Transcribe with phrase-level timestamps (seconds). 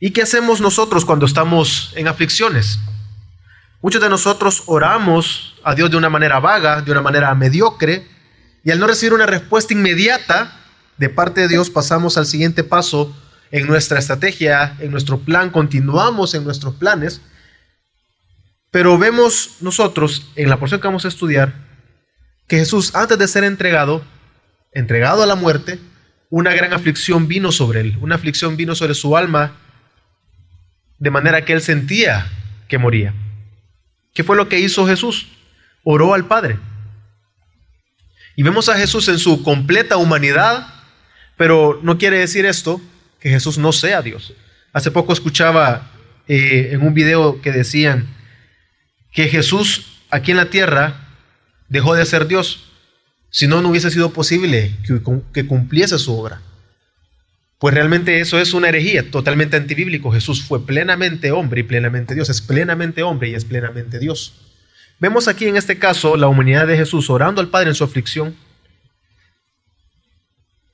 [0.00, 2.78] ¿Y qué hacemos nosotros cuando estamos en aflicciones?
[3.80, 8.06] Muchos de nosotros oramos a Dios de una manera vaga, de una manera mediocre,
[8.64, 10.56] y al no recibir una respuesta inmediata
[10.96, 13.14] de parte de Dios, pasamos al siguiente paso
[13.50, 17.20] en nuestra estrategia, en nuestro plan, continuamos en nuestros planes,
[18.70, 21.54] pero vemos nosotros en la porción que vamos a estudiar
[22.48, 24.04] que Jesús, antes de ser entregado,
[24.72, 25.78] entregado a la muerte,
[26.30, 29.52] una gran aflicción vino sobre él, una aflicción vino sobre su alma,
[30.98, 32.30] de manera que él sentía
[32.68, 33.14] que moría.
[34.12, 35.28] ¿Qué fue lo que hizo Jesús?
[35.82, 36.58] Oró al Padre.
[38.36, 40.66] Y vemos a Jesús en su completa humanidad,
[41.36, 42.80] pero no quiere decir esto
[43.20, 44.34] que Jesús no sea Dios.
[44.72, 45.90] Hace poco escuchaba
[46.26, 48.08] eh, en un video que decían
[49.12, 51.08] que Jesús aquí en la tierra
[51.68, 52.70] dejó de ser Dios,
[53.30, 55.00] si no, no hubiese sido posible que,
[55.32, 56.40] que cumpliese su obra.
[57.58, 60.10] Pues realmente eso es una herejía totalmente antibíblico.
[60.12, 62.28] Jesús fue plenamente hombre y plenamente Dios.
[62.28, 64.34] Es plenamente hombre y es plenamente Dios.
[65.00, 68.36] Vemos aquí en este caso la humanidad de Jesús orando al Padre en su aflicción,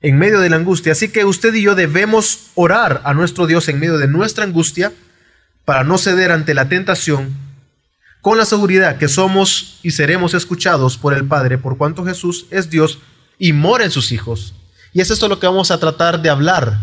[0.01, 0.91] en medio de la angustia.
[0.91, 4.91] Así que usted y yo debemos orar a nuestro Dios en medio de nuestra angustia
[5.65, 7.35] para no ceder ante la tentación,
[8.21, 12.69] con la seguridad que somos y seremos escuchados por el Padre, por cuanto Jesús es
[12.69, 12.99] Dios
[13.39, 14.55] y mora en sus hijos.
[14.93, 16.77] Y es esto lo que vamos a tratar de hablar.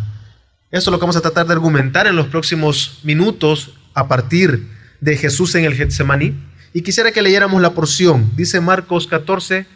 [0.71, 4.69] Esto es lo que vamos a tratar de argumentar en los próximos minutos a partir
[5.01, 6.35] de Jesús en el Getsemaní.
[6.73, 8.31] Y quisiera que leyéramos la porción.
[8.37, 9.67] Dice Marcos 14,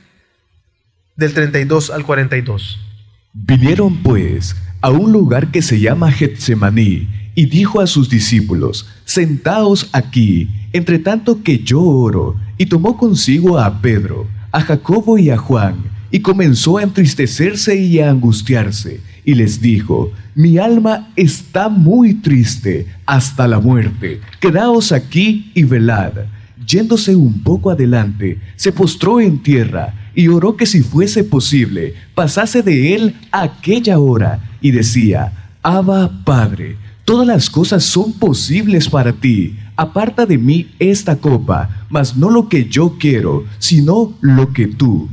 [1.16, 2.78] del 32 al 42.
[3.34, 9.88] Vinieron pues a un lugar que se llama Getsemaní y dijo a sus discípulos, Sentaos
[9.92, 12.36] aquí, entre tanto que yo oro.
[12.56, 17.98] Y tomó consigo a Pedro, a Jacobo y a Juan y comenzó a entristecerse y
[17.98, 25.50] a angustiarse, y les dijo, mi alma está muy triste hasta la muerte, quedaos aquí
[25.54, 26.12] y velad.
[26.66, 32.62] Yéndose un poco adelante, se postró en tierra y oró que si fuese posible, pasase
[32.62, 39.56] de él aquella hora, y decía, Abba Padre, todas las cosas son posibles para ti,
[39.76, 45.08] aparta de mí esta copa, mas no lo que yo quiero, sino lo que tú.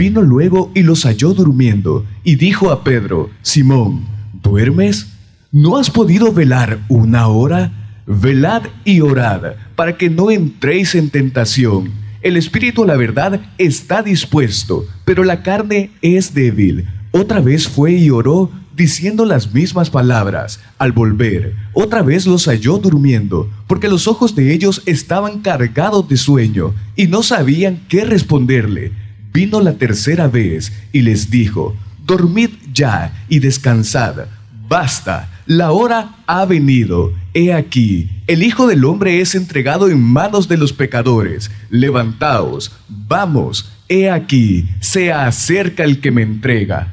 [0.00, 4.06] Vino luego y los halló durmiendo, y dijo a Pedro, Simón,
[4.42, 5.08] ¿duermes?
[5.52, 8.00] ¿No has podido velar una hora?
[8.06, 11.90] Velad y orad, para que no entréis en tentación.
[12.22, 16.88] El espíritu, la verdad, está dispuesto, pero la carne es débil.
[17.10, 20.60] Otra vez fue y oró, diciendo las mismas palabras.
[20.78, 26.16] Al volver, otra vez los halló durmiendo, porque los ojos de ellos estaban cargados de
[26.16, 29.09] sueño, y no sabían qué responderle.
[29.32, 34.26] Vino la tercera vez y les dijo, Dormid ya y descansad.
[34.68, 37.12] Basta, la hora ha venido.
[37.34, 41.50] He aquí, el Hijo del Hombre es entregado en manos de los pecadores.
[41.70, 46.92] Levantaos, vamos, he aquí, se acerca el que me entrega.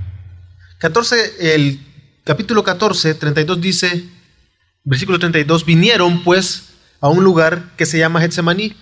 [0.80, 1.80] 14, el
[2.24, 4.04] capítulo 14, 32 dice,
[4.84, 6.70] versículo 32, vinieron pues
[7.02, 8.76] a un lugar que se llama Getsemaní.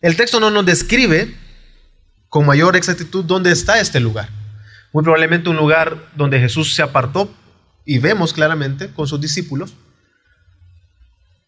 [0.00, 1.34] El texto no nos describe
[2.30, 4.30] con mayor exactitud dónde está este lugar.
[4.92, 7.30] Muy probablemente un lugar donde Jesús se apartó
[7.84, 9.74] y vemos claramente con sus discípulos,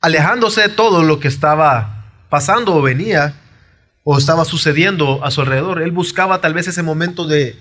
[0.00, 3.34] alejándose de todo lo que estaba pasando o venía
[4.04, 5.80] o estaba sucediendo a su alrededor.
[5.80, 7.56] Él buscaba tal vez ese momento de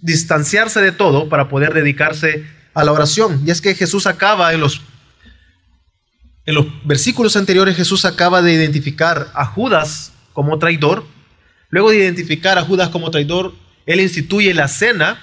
[0.00, 3.42] distanciarse de todo para poder dedicarse a la oración.
[3.44, 4.80] Y es que Jesús acaba en los
[6.46, 11.06] en los versículos anteriores Jesús acaba de identificar a Judas como traidor
[11.74, 13.52] Luego de identificar a Judas como traidor,
[13.84, 15.20] él instituye la cena,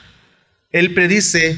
[0.71, 1.57] él predice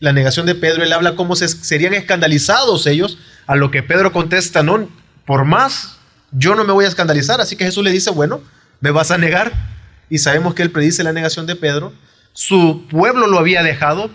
[0.00, 4.12] la negación de Pedro, él habla cómo se, serían escandalizados ellos, a lo que Pedro
[4.12, 4.90] contesta, no,
[5.26, 5.98] por más,
[6.32, 8.42] yo no me voy a escandalizar, así que Jesús le dice, bueno,
[8.80, 9.52] me vas a negar,
[10.10, 11.92] y sabemos que él predice la negación de Pedro,
[12.32, 14.10] su pueblo lo había dejado,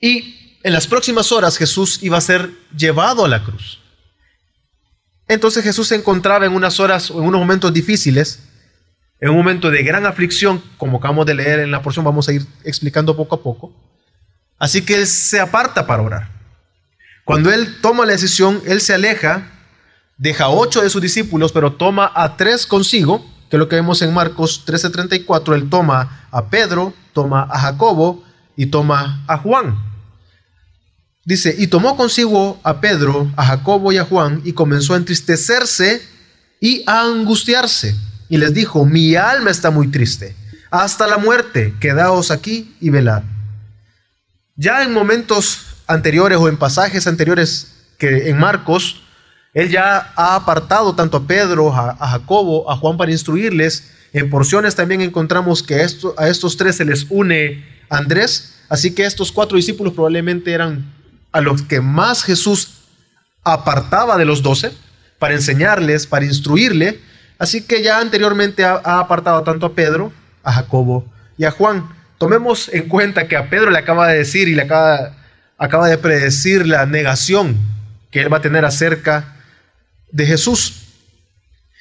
[0.00, 3.80] y en las próximas horas Jesús iba a ser llevado a la cruz.
[5.26, 8.44] Entonces Jesús se encontraba en unas horas en unos momentos difíciles,
[9.20, 12.32] en un momento de gran aflicción, como acabamos de leer en la porción, vamos a
[12.32, 13.72] ir explicando poco a poco.
[14.58, 16.28] Así que él se aparta para orar.
[17.24, 19.50] Cuando él toma la decisión, él se aleja,
[20.16, 24.02] deja ocho de sus discípulos, pero toma a tres consigo, que es lo que vemos
[24.02, 25.54] en Marcos 13:34.
[25.54, 28.24] Él toma a Pedro, toma a Jacobo
[28.56, 29.76] y toma a Juan.
[31.24, 36.02] Dice, y tomó consigo a Pedro, a Jacobo y a Juan, y comenzó a entristecerse
[36.60, 40.34] y a angustiarse y les dijo, mi alma está muy triste,
[40.70, 43.22] hasta la muerte, quedaos aquí y velad.
[44.56, 49.02] Ya en momentos anteriores o en pasajes anteriores que en Marcos,
[49.54, 53.90] él ya ha apartado tanto a Pedro, a, Jacobo, a Juan para instruirles.
[54.12, 58.54] En porciones también encontramos que a estos tres se les une Andrés.
[58.68, 60.92] Así que estos cuatro discípulos probablemente eran
[61.32, 62.74] a los que más Jesús
[63.42, 64.72] apartaba de los doce
[65.18, 67.00] para enseñarles, para instruirle.
[67.38, 70.12] Así que ya anteriormente ha, apartado tanto a Pedro,
[70.42, 71.88] a Jacobo y a Juan.
[72.18, 75.16] Tomemos en cuenta que a Pedro le acaba de decir y le acaba,
[75.56, 77.56] acaba de predecir la negación
[78.10, 79.36] que él va a tener acerca
[80.10, 80.88] de Jesús.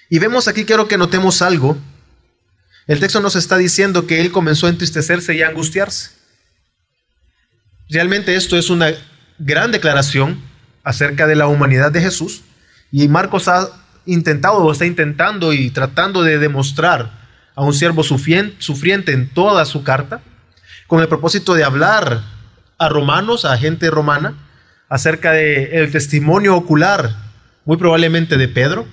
[0.10, 1.78] Y vemos aquí, quiero que notemos algo.
[2.86, 6.12] El texto nos está diciendo que él comenzó a entristecerse y a angustiarse.
[7.90, 8.92] Realmente esto es una
[9.40, 10.42] gran declaración
[10.84, 12.44] acerca de la humanidad de Jesús.
[12.92, 13.70] Y Marcos ha
[14.08, 17.12] intentado o está intentando y tratando de demostrar
[17.56, 20.22] a un siervo sufriente en toda su carta,
[20.88, 22.24] con el propósito de hablar
[22.78, 24.36] a romanos, a gente romana,
[24.90, 27.16] acerca del testimonio ocular,
[27.66, 28.88] muy probablemente de Pedro,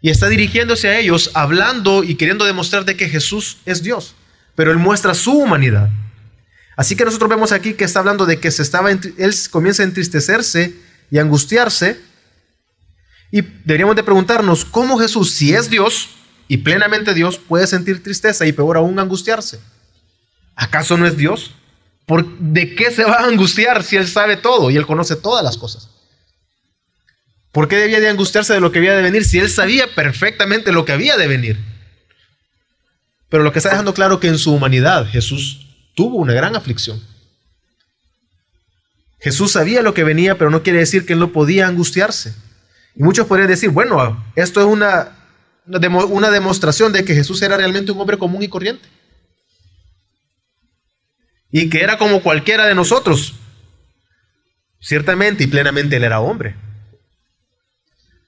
[0.00, 4.14] y está dirigiéndose a ellos, hablando y queriendo demostrar de que Jesús es Dios,
[4.54, 5.88] pero él muestra su humanidad.
[6.76, 9.86] Así que nosotros vemos aquí que está hablando de que se estaba, él comienza a
[9.86, 10.74] entristecerse
[11.10, 12.00] y angustiarse,
[13.30, 16.10] y deberíamos de preguntarnos cómo Jesús, si es Dios
[16.48, 19.60] y plenamente Dios, puede sentir tristeza y peor aún angustiarse.
[20.54, 21.52] ¿Acaso no es Dios?
[22.06, 25.42] ¿Por ¿De qué se va a angustiar si Él sabe todo y Él conoce todas
[25.42, 25.88] las cosas?
[27.50, 30.72] ¿Por qué debía de angustiarse de lo que había de venir si Él sabía perfectamente
[30.72, 31.58] lo que había de venir?
[33.28, 37.02] Pero lo que está dejando claro que en su humanidad Jesús tuvo una gran aflicción.
[39.18, 42.34] Jesús sabía lo que venía, pero no quiere decir que Él no podía angustiarse.
[42.96, 45.16] Y muchos podrían decir, bueno, esto es una,
[45.66, 48.88] una demostración de que Jesús era realmente un hombre común y corriente
[51.56, 53.36] y que era como cualquiera de nosotros.
[54.80, 56.56] Ciertamente y plenamente él era hombre,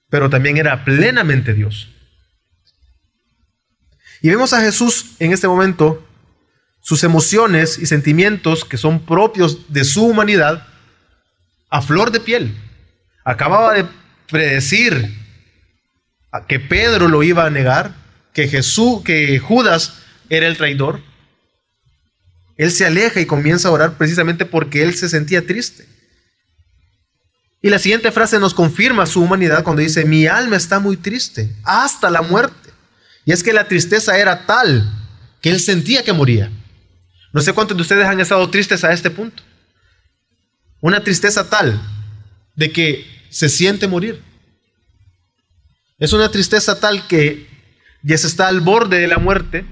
[0.09, 1.89] pero también era plenamente Dios.
[4.23, 6.07] Y vemos a Jesús en este momento,
[6.81, 10.65] sus emociones y sentimientos que son propios de su humanidad,
[11.69, 12.57] a flor de piel.
[13.25, 13.89] Acababa de
[14.29, 15.15] predecir
[16.49, 17.95] que Pedro lo iba a negar,
[18.33, 19.95] que Jesús, que Judas
[20.29, 21.03] era el traidor.
[22.57, 25.87] Él se aleja y comienza a orar precisamente porque él se sentía triste.
[27.63, 31.51] Y la siguiente frase nos confirma su humanidad cuando dice, mi alma está muy triste,
[31.65, 32.71] hasta la muerte.
[33.25, 34.89] Y es que la tristeza era tal
[35.41, 36.51] que él sentía que moría.
[37.33, 39.43] No sé cuántos de ustedes han estado tristes a este punto.
[40.81, 41.81] Una tristeza tal
[42.55, 44.23] de que se siente morir.
[45.99, 47.47] Es una tristeza tal que
[48.03, 49.67] ya se está al borde de la muerte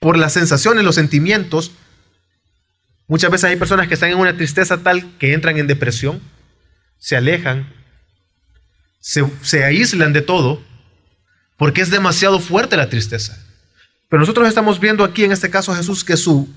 [0.00, 1.70] por las sensaciones, los sentimientos.
[3.06, 6.20] Muchas veces hay personas que están en una tristeza tal que entran en depresión,
[6.98, 7.72] se alejan,
[8.98, 10.60] se, aíslan de todo,
[11.56, 13.38] porque es demasiado fuerte la tristeza.
[14.08, 16.52] Pero nosotros estamos viendo aquí en este caso a Jesús que su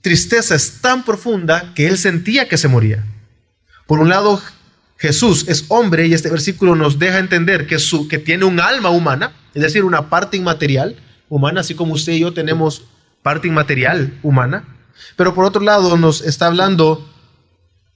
[0.00, 3.04] tristeza es tan profunda que él sentía que se moría.
[3.86, 4.42] Por un lado,
[5.00, 8.90] Jesús es hombre y este versículo nos deja entender que, su, que tiene un alma
[8.90, 10.94] humana, es decir, una parte inmaterial,
[11.30, 12.84] humana, así como usted y yo tenemos
[13.22, 14.62] parte inmaterial humana.
[15.16, 17.10] Pero por otro lado nos está hablando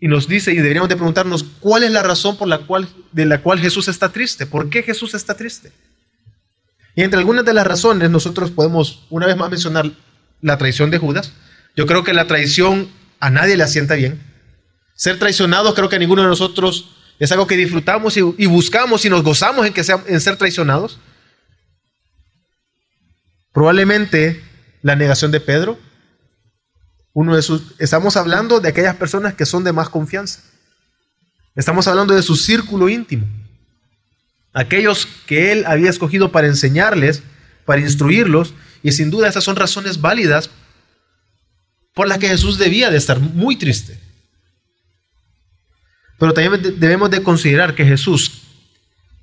[0.00, 3.26] y nos dice, y deberíamos de preguntarnos, ¿cuál es la razón por la cual, de
[3.26, 4.46] la cual Jesús está triste?
[4.46, 5.72] ¿Por qué Jesús está triste?
[6.94, 9.90] Y entre algunas de las razones nosotros podemos una vez más mencionar
[10.40, 11.32] la traición de Judas.
[11.76, 12.88] Yo creo que la traición
[13.20, 14.22] a nadie le asienta bien.
[14.94, 19.10] Ser traicionados creo que a ninguno de nosotros es algo que disfrutamos y, buscamos y
[19.10, 20.98] nos gozamos en, que sea, en ser traicionados.
[23.52, 24.42] Probablemente
[24.82, 25.78] la negación de Pedro,
[27.12, 30.40] uno de sus, estamos hablando de aquellas personas que son de más confianza.
[31.54, 33.26] Estamos hablando de su círculo íntimo.
[34.52, 37.22] Aquellos que él había escogido para enseñarles,
[37.64, 40.50] para instruirlos, y sin duda esas son razones válidas
[41.94, 44.03] por las que Jesús debía de estar muy triste.
[46.18, 48.42] Pero también debemos de considerar que Jesús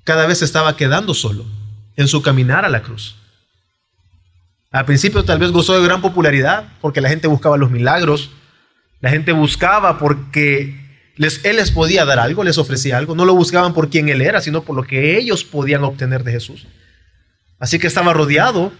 [0.04, 1.44] cada vez estaba quedando solo
[1.96, 3.16] en su caminar a la cruz.
[4.70, 8.30] Al principio tal vez gozó de gran popularidad porque la gente buscaba los milagros,
[9.00, 10.80] la gente buscaba porque
[11.16, 14.22] les, Él les podía dar algo, les ofrecía algo, no lo buscaban por quién Él
[14.22, 16.66] era, sino por lo que ellos podían obtener de Jesús.
[17.58, 18.72] Así que estaba rodeado,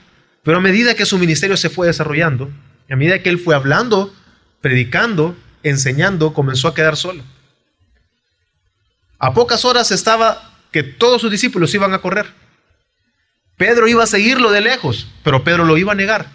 [0.42, 2.50] pero a medida que su ministerio se fue desarrollando,
[2.90, 4.14] a medida que Él fue hablando,
[4.60, 7.22] predicando, enseñando, comenzó a quedar solo.
[9.22, 12.26] A pocas horas estaba que todos sus discípulos iban a correr.
[13.56, 16.26] Pedro iba a seguirlo de lejos, pero Pedro lo iba a negar.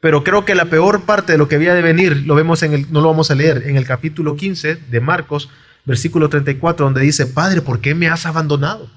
[0.00, 2.72] Pero creo que la peor parte de lo que había de venir, lo vemos en
[2.72, 5.50] el, no lo vamos a leer, en el capítulo 15 de Marcos,
[5.84, 8.88] versículo 34, donde dice, Padre, ¿por qué me has abandonado?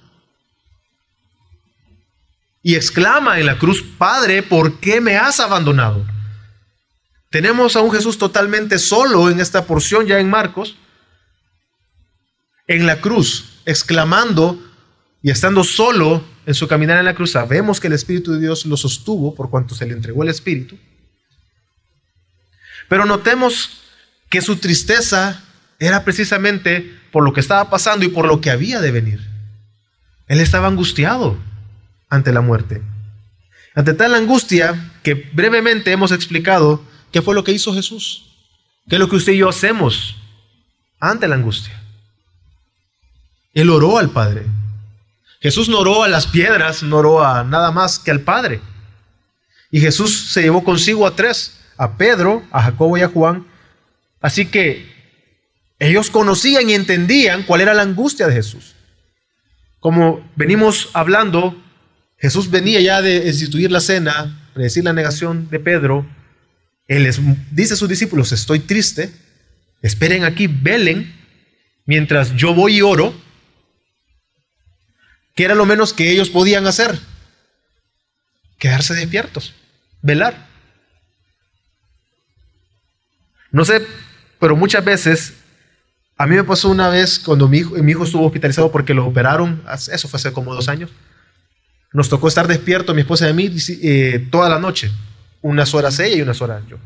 [2.63, 6.06] Y exclama en la cruz, Padre, ¿por qué me has abandonado?
[7.32, 10.77] Tenemos a un Jesús totalmente solo en esta porción ya en Marcos,
[12.68, 14.62] en la cruz, exclamando
[15.22, 17.32] y estando solo en su caminar en la cruz.
[17.32, 20.78] Sabemos que el Espíritu de Dios lo sostuvo por cuanto se le entregó el Espíritu.
[22.90, 23.82] Pero notemos
[24.30, 25.44] que su tristeza
[25.80, 29.20] era precisamente por lo que estaba pasando y por lo que había de venir.
[30.28, 31.38] Él estaba angustiado
[32.10, 32.82] ante la muerte.
[33.76, 38.24] Ante tal angustia que brevemente hemos explicado qué fue lo que hizo Jesús.
[38.90, 40.16] ¿Qué es lo que usted y yo hacemos
[41.00, 41.80] ante la angustia?
[43.58, 44.44] Él oró al Padre.
[45.42, 48.62] Jesús no oró a las piedras, no oró a nada más que al Padre.
[49.72, 53.48] Y Jesús se llevó consigo a tres, a Pedro, a Jacobo y a Juan.
[54.22, 54.86] Así que
[55.80, 58.76] ellos conocían y entendían cuál era la angustia de Jesús.
[59.80, 61.60] Como venimos hablando,
[62.20, 66.08] Jesús venía ya de instituir la cena, decir la negación de Pedro.
[66.88, 69.12] Él les dice a sus discípulos, estoy triste,
[69.82, 71.12] esperen aquí, velen,
[71.88, 73.26] mientras yo voy y oro,
[75.38, 77.00] que era lo menos que ellos podían hacer.
[78.58, 79.53] Quedarse despiertos,
[80.01, 80.48] velar.
[83.51, 83.86] No sé,
[84.39, 85.36] pero muchas veces,
[86.17, 89.06] a mí me pasó una vez cuando mi hijo, mi hijo estuvo hospitalizado porque lo
[89.06, 90.89] operaron, eso fue hace como dos años.
[91.94, 94.91] Nos tocó estar despierto, mi esposa y a mí, eh, toda la noche.
[95.44, 96.79] Unas horas ella y unas horas yo.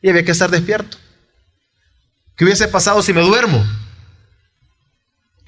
[0.00, 0.96] Y había que estar despierto.
[2.36, 3.62] ¿Qué hubiese pasado si me duermo?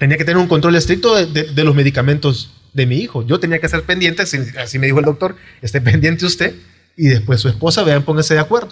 [0.03, 3.25] Tenía que tener un control estricto de, los medicamentos de mi hijo.
[3.25, 6.53] Yo tenía que ser pendiente, así, me dijo el doctor, esté pendiente usted
[6.97, 8.67] y después su esposa, vean, pónganse de acuerdo.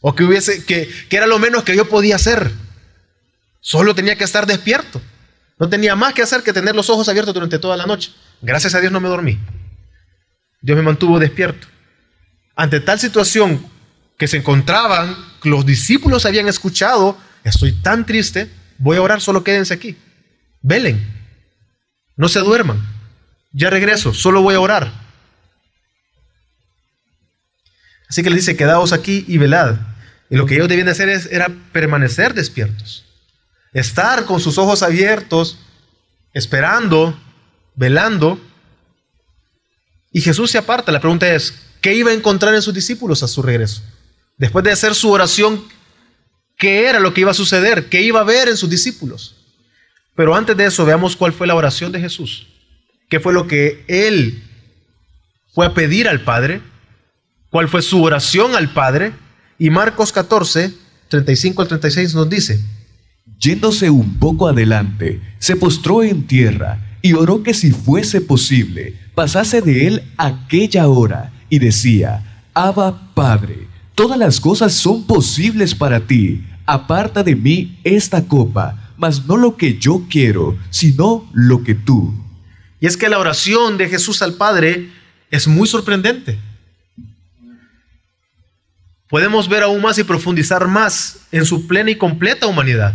[0.00, 2.50] O que hubiese, que, que era lo menos que yo podía hacer.
[3.60, 5.02] Solo tenía que estar despierto.
[5.58, 8.10] No tenía más que hacer que tener los ojos abiertos durante toda la noche.
[8.40, 9.38] Gracias a Dios no me dormí.
[10.62, 11.66] Dios me mantuvo despierto.
[12.56, 13.66] Ante tal situación
[14.16, 19.72] que se encontraban, los discípulos habían escuchado, estoy tan triste, voy a orar, solo quédense
[19.72, 19.96] aquí.
[20.60, 21.00] Velen,
[22.16, 22.80] no se duerman.
[23.52, 24.92] Ya regreso, solo voy a orar.
[28.08, 29.76] Así que les dice, quedaos aquí y velad.
[30.28, 33.04] Y lo que ellos debían hacer es, era permanecer despiertos.
[33.72, 35.58] Estar con sus ojos abiertos,
[36.34, 37.18] esperando,
[37.74, 38.40] velando.
[40.10, 40.92] Y Jesús se aparta.
[40.92, 43.82] La pregunta es, ¿qué iba a encontrar en sus discípulos a su regreso?
[44.38, 45.64] Después de hacer su oración
[46.62, 49.34] qué era lo que iba a suceder, qué iba a ver en sus discípulos.
[50.14, 52.46] Pero antes de eso, veamos cuál fue la oración de Jesús.
[53.10, 54.44] ¿Qué fue lo que él
[55.52, 56.60] fue a pedir al Padre?
[57.50, 59.12] ¿Cuál fue su oración al Padre?
[59.58, 60.72] Y Marcos 14,
[61.08, 62.60] 35 al 36 nos dice,
[63.40, 69.62] Yéndose un poco adelante, se postró en tierra y oró que si fuese posible, pasase
[69.62, 73.66] de él aquella hora y decía, Abba Padre,
[73.96, 79.56] todas las cosas son posibles para ti aparta de mí esta copa, mas no lo
[79.56, 82.14] que yo quiero, sino lo que tú.
[82.80, 84.90] Y es que la oración de Jesús al Padre
[85.30, 86.38] es muy sorprendente.
[89.08, 92.94] Podemos ver aún más y profundizar más en su plena y completa humanidad.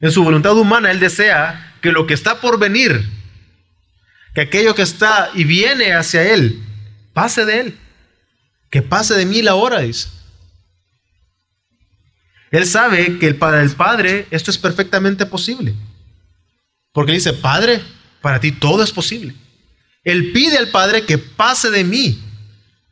[0.00, 3.06] En su voluntad humana, Él desea que lo que está por venir,
[4.34, 6.62] que aquello que está y viene hacia Él,
[7.12, 7.78] pase de Él.
[8.70, 10.15] Que pase de mí la hora, dice.
[12.56, 15.74] Él sabe que para el Padre esto es perfectamente posible.
[16.90, 17.82] Porque dice, Padre,
[18.22, 19.34] para ti todo es posible.
[20.02, 22.18] Él pide al Padre que pase de mí.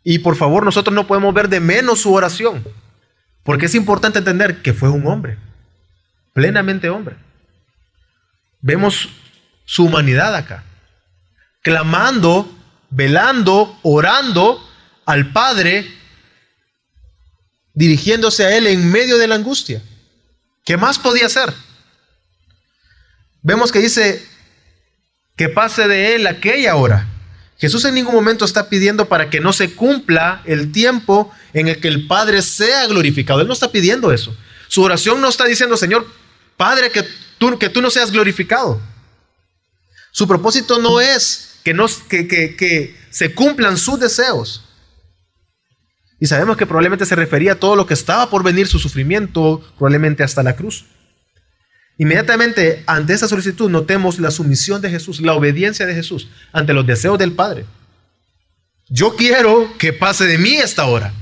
[0.03, 2.63] Y por favor, nosotros no podemos ver de menos su oración.
[3.43, 5.39] Porque es importante entender que fue un hombre,
[6.35, 7.17] plenamente hombre.
[8.61, 9.09] Vemos
[9.65, 10.63] su humanidad acá,
[11.63, 12.55] clamando,
[12.91, 14.63] velando, orando
[15.07, 15.91] al Padre
[17.75, 19.83] dirigiéndose a él en medio de la angustia.
[20.65, 21.53] ¿Qué más podía hacer?
[23.43, 24.25] Vemos que dice
[25.37, 27.09] que pase de él aquella hora.
[27.59, 31.81] Jesús en ningún momento está pidiendo para que no se cumpla el tiempo en el
[31.81, 33.41] que el Padre sea glorificado.
[33.41, 34.35] Él no está pidiendo eso.
[34.69, 36.07] Su oración no está diciendo, Señor,
[36.57, 37.05] Padre, que
[37.39, 38.81] tú, que tú no seas glorificado.
[40.11, 44.65] Su propósito no es que, no, que, que se cumplan sus deseos.
[46.25, 49.61] Y sabemos que probablemente se refería a todo lo que estaba por venir, su sufrimiento,
[49.77, 50.87] probablemente hasta la cruz.
[51.99, 56.87] Inmediatamente ante esa solicitud notemos la sumisión de Jesús, la obediencia de Jesús ante los
[56.87, 57.67] deseos del Padre.
[58.89, 61.13] Yo quiero que pase de mí esta hora.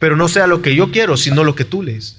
[0.00, 2.16] Pero no sea lo que yo quiero, sino lo que tú lees.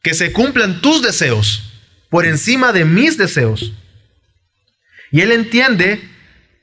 [0.00, 1.72] Que se cumplan tus deseos
[2.08, 3.72] por encima de mis deseos.
[5.10, 6.08] Y él entiende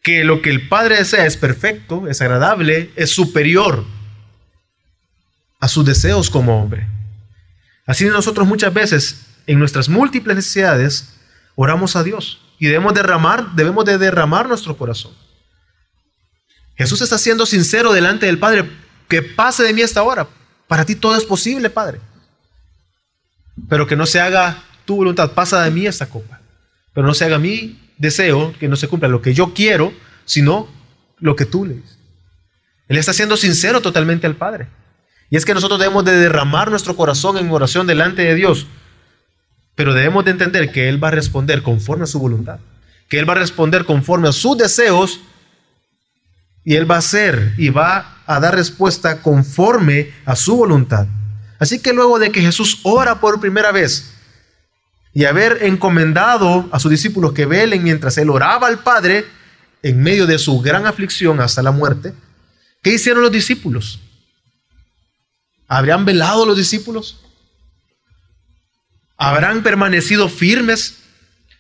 [0.08, 3.84] que lo que el Padre desea es perfecto, es agradable, es superior
[5.60, 6.88] a sus deseos como hombre.
[7.86, 11.18] Así nosotros muchas veces en nuestras múltiples necesidades
[11.56, 15.12] oramos a Dios y debemos derramar, debemos de derramar nuestro corazón.
[16.78, 18.64] Jesús está siendo sincero delante del Padre,
[19.10, 20.26] que pase de mí esta hora.
[20.70, 22.00] Para ti todo es posible, Padre.
[23.68, 26.40] Pero que no se haga tu voluntad, pasa de mí esta copa.
[26.94, 29.94] Pero no se haga mi deseo, que no se cumpla lo que yo quiero,
[30.25, 30.68] sino
[31.20, 31.98] lo que tú le dices.
[32.88, 34.68] Él está siendo sincero totalmente al Padre.
[35.30, 38.68] Y es que nosotros debemos de derramar nuestro corazón en oración delante de Dios.
[39.75, 42.60] Pero debemos de entender que Él va a responder conforme a su voluntad.
[43.10, 45.20] Que Él va a responder conforme a sus deseos.
[46.63, 51.08] Y Él va a hacer y va a dar respuesta conforme a su voluntad.
[51.60, 54.16] Así que luego de que Jesús ora por primera vez
[55.17, 59.25] y haber encomendado a sus discípulos que velen mientras Él oraba al Padre
[59.81, 62.13] en medio de su gran aflicción hasta la muerte,
[62.83, 64.00] ¿qué hicieron los discípulos?
[65.67, 67.19] ¿Habrían velado los discípulos?
[69.17, 71.00] ¿Habrán permanecido firmes?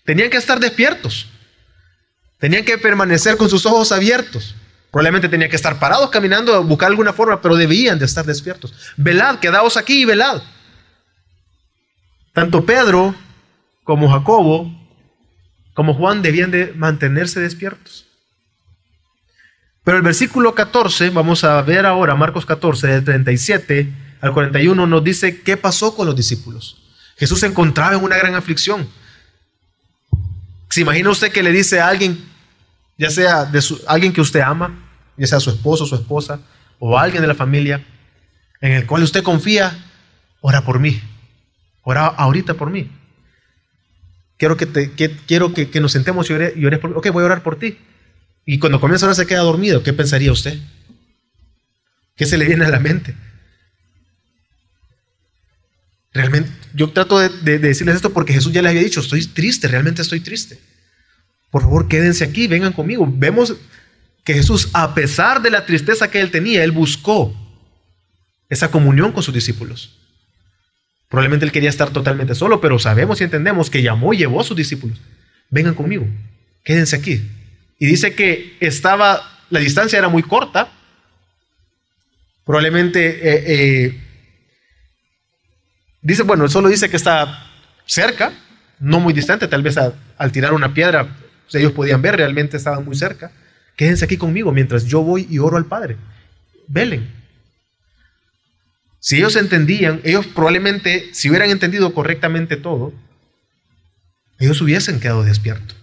[0.05, 1.25] Tenían que estar despiertos.
[2.37, 4.53] Tenían que permanecer con sus ojos abiertos.
[4.91, 8.71] Probablemente tenían que estar parados caminando, buscar alguna forma, pero debían de estar despiertos.
[8.97, 10.43] Velad, quedaos aquí y velad.
[12.33, 13.15] Tanto Pedro
[13.87, 14.69] como Jacobo
[15.73, 18.05] como Juan debían de mantenerse despiertos.
[19.83, 25.03] Pero el versículo 14, vamos a ver ahora, Marcos 14, del 37 al 41, nos
[25.03, 26.83] dice qué pasó con los discípulos.
[27.15, 28.89] Jesús se encontraba en una gran aflicción.
[30.69, 32.25] ¿Se imagina usted que le dice a alguien,
[32.97, 34.77] ya sea de alguien que usted ama,
[35.15, 36.41] ya sea su esposo, su esposa,
[36.79, 37.85] o alguien de la familia,
[38.59, 39.77] en el cual usted confía,
[40.41, 40.99] ora por mí,
[41.83, 42.91] ora ahorita por mí.
[44.37, 46.95] Quiero que, te, quiero que, nos sentemos y ores, por mí.
[46.95, 47.77] Ok, voy a orar por ti.
[48.45, 49.83] Y cuando comienza a orar se queda dormido.
[49.83, 50.59] ¿Qué pensaría usted?
[52.15, 53.15] ¿Qué se le viene a la mente?
[56.13, 60.01] Realmente, yo trato de, decirles esto porque Jesús ya les había dicho, estoy triste, realmente
[60.01, 60.59] estoy triste.
[61.51, 63.07] Por favor, quédense aquí, vengan conmigo.
[63.09, 63.55] Vemos
[64.23, 67.35] que Jesús, a pesar de la tristeza que él tenía, él buscó
[68.49, 69.97] esa comunión con sus discípulos.
[71.09, 74.43] Probablemente él quería estar totalmente solo, pero sabemos y entendemos que llamó y llevó a
[74.43, 74.99] sus discípulos.
[75.49, 76.05] Vengan conmigo,
[76.63, 77.23] quédense aquí.
[77.79, 80.71] Y dice que estaba, la distancia era muy corta.
[82.45, 84.01] Probablemente, eh, eh,
[86.01, 87.51] dice, bueno, él solo dice que está
[87.85, 88.33] cerca,
[88.79, 91.15] no muy distante, tal vez al tirar una piedra
[91.53, 93.31] ellos podían ver, realmente estaban muy cerca.
[93.75, 95.97] Quédense aquí conmigo mientras yo voy y oro al Padre.
[96.67, 97.16] Velen.
[99.07, 102.91] Si ellos entendían, ellos probablemente, si hubieran entendido correctamente todo,
[104.37, 105.77] ellos hubiesen quedado despiertos.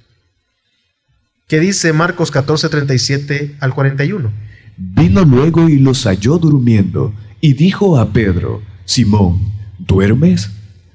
[1.48, 4.30] ¿Qué dice Marcos 14, 37 al 41?
[4.76, 10.50] Vino luego y los halló durmiendo, y dijo a Pedro, Simón, ¿duermes?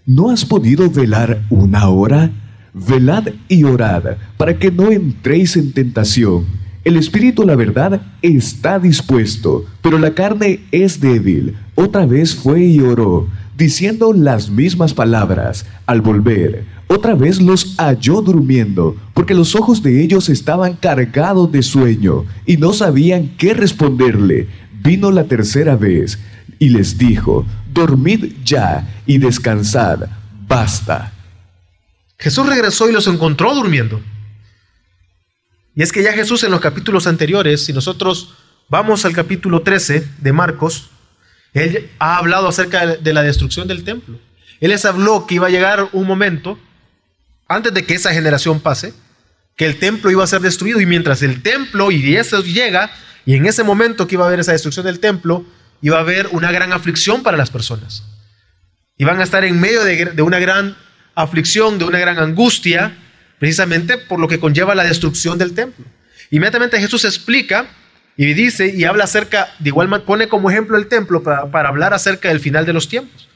[0.05, 2.29] ¿No has podido velar una hora?
[2.75, 6.45] Velad y orad, para que no entréis en tentación.
[6.83, 11.55] El espíritu, la verdad, está dispuesto, pero la carne es débil.
[11.75, 15.65] Otra vez fue y oró, diciendo las mismas palabras.
[15.85, 21.61] Al volver, otra vez los halló durmiendo, porque los ojos de ellos estaban cargados de
[21.61, 24.47] sueño y no sabían qué responderle.
[24.81, 26.17] Vino la tercera vez
[26.59, 30.05] y les dijo, dormid ya y descansad,
[30.47, 31.13] basta.
[32.17, 33.99] Jesús regresó y los encontró durmiendo.
[35.79, 38.33] Y es que ya Jesús en los capítulos anteriores, si nosotros
[38.67, 40.89] vamos al capítulo 13 de Marcos,
[41.53, 44.19] él ha hablado acerca de la destrucción del templo.
[44.59, 46.59] Él les habló que iba a llegar un momento
[47.47, 48.93] antes de que esa generación pase,
[49.55, 52.91] que el templo iba a ser destruido y mientras el templo y eso llega,
[53.25, 55.45] y en ese momento que iba a haber esa destrucción del templo,
[55.81, 58.03] iba a haber una gran aflicción para las personas.
[58.97, 60.75] Iban a estar en medio de, una gran
[61.15, 62.97] aflicción, de una gran angustia,
[63.39, 65.85] precisamente por lo que conlleva la destrucción del templo.
[66.29, 67.67] Inmediatamente Jesús explica
[68.15, 71.93] y dice y habla acerca, de igual manera pone como ejemplo el templo para hablar
[71.93, 73.29] acerca del final de los tiempos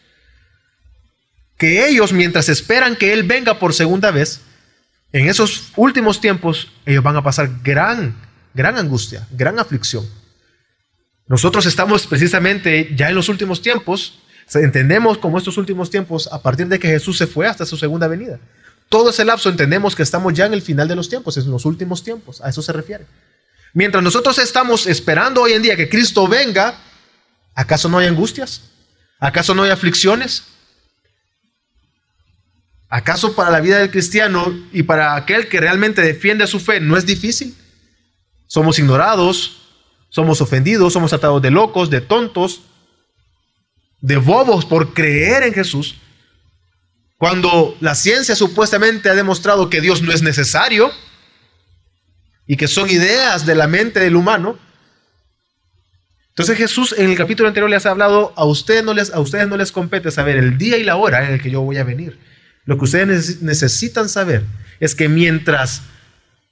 [1.64, 4.42] que ellos, mientras esperan que Él venga por segunda vez,
[5.14, 8.16] en esos últimos tiempos, ellos van a pasar gran,
[8.54, 10.06] gran angustia, gran aflicción.
[11.26, 14.20] Nosotros estamos precisamente ya en los últimos tiempos,
[14.54, 18.10] entendemos como estos últimos tiempos a partir de que Jesús se fue hasta su segunda
[18.10, 18.42] venida.
[18.94, 21.66] Todo ese lapso entendemos que estamos ya en el final de los tiempos, en los
[21.66, 23.08] últimos tiempos, a eso se refiere.
[23.74, 26.76] Mientras nosotros estamos esperando hoy en día que Cristo venga,
[27.56, 28.70] ¿acaso no hay angustias?
[29.20, 30.44] ¿Acaso no hay aflicciones?
[32.88, 36.96] ¿Acaso para la vida del cristiano y para aquel que realmente defiende su fe no
[36.96, 37.58] es difícil?
[38.46, 39.72] Somos ignorados,
[40.10, 42.62] somos ofendidos, somos tratados de locos, de tontos,
[44.02, 45.96] de bobos por creer en Jesús.
[47.24, 50.92] Cuando la ciencia supuestamente ha demostrado que Dios no es necesario
[52.46, 54.60] y que son ideas de la mente del humano.
[56.32, 59.48] Entonces Jesús en el capítulo anterior les ha hablado, a ustedes no les, a ustedes
[59.48, 61.86] no les compete saber el día y la hora en el que yo voy a
[61.86, 62.20] venir.
[62.66, 64.44] Lo que ustedes necesitan saber
[64.82, 65.84] es que mientras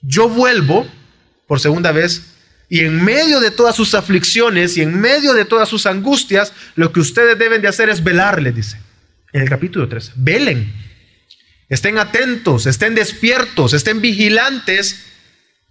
[0.02, 0.88] yo vuelvo
[1.48, 2.28] por segunda vez,
[2.70, 6.94] y en medio de todas sus aflicciones y en medio de todas sus angustias, lo
[6.94, 8.81] que ustedes deben de hacer es velar, le dice
[9.34, 10.14] en el capítulo 3.
[10.16, 10.74] Velen,
[11.70, 15.06] estén atentos, estén despiertos, estén vigilantes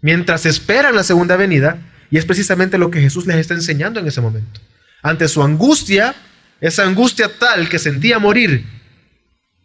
[0.00, 1.78] mientras esperan la segunda venida.
[2.10, 4.60] Y es precisamente lo que Jesús les está enseñando en ese momento.
[5.02, 6.14] Ante su angustia,
[6.60, 8.66] esa angustia tal que sentía morir,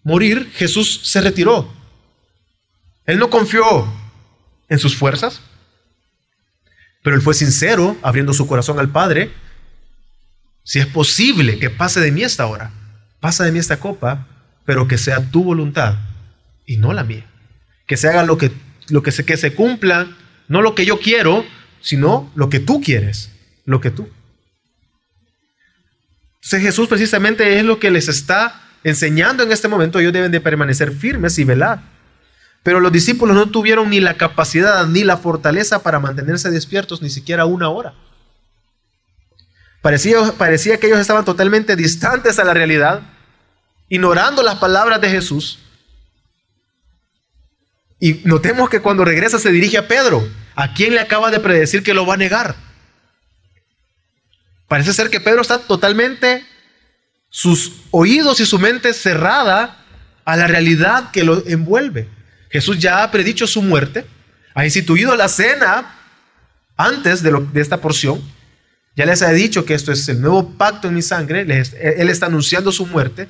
[0.03, 1.73] morir, Jesús se retiró.
[3.05, 3.91] Él no confió
[4.69, 5.41] en sus fuerzas,
[7.03, 9.31] pero él fue sincero, abriendo su corazón al Padre.
[10.63, 12.71] Si es posible que pase de mí esta hora,
[13.19, 14.27] pasa de mí esta copa,
[14.65, 15.95] pero que sea tu voluntad
[16.65, 17.25] y no la mía.
[17.87, 18.51] Que se haga lo que,
[18.89, 20.07] lo que, se, que se cumpla,
[20.47, 21.45] no lo que yo quiero,
[21.81, 23.31] sino lo que tú quieres,
[23.65, 24.09] lo que tú.
[26.35, 29.99] Entonces Jesús precisamente es lo que les está enseñando en este momento.
[29.99, 31.81] Ellos deben de permanecer firmes y velar.
[32.61, 37.09] Pero los discípulos no tuvieron ni la capacidad ni la fortaleza para mantenerse despiertos ni
[37.09, 37.93] siquiera una hora.
[39.85, 43.03] Parecía, parecía que ellos estaban totalmente distantes a la realidad,
[43.87, 45.59] ignorando las palabras de Jesús.
[47.99, 51.83] Y notemos que cuando regresa se dirige a Pedro, a quien le acaba de predecir
[51.83, 52.55] que lo va a negar.
[54.67, 56.43] Parece ser que Pedro está totalmente,
[57.29, 59.85] sus oídos y su mente cerrada
[60.25, 62.09] a la realidad que lo envuelve.
[62.49, 64.03] Jesús ya ha predicho su muerte,
[64.55, 65.95] ha instituido la cena
[66.75, 68.33] antes de, de esta porción.
[68.95, 71.41] Ya les ha dicho que esto es el nuevo pacto en mi sangre.
[71.41, 73.27] él está anunciando su muerte.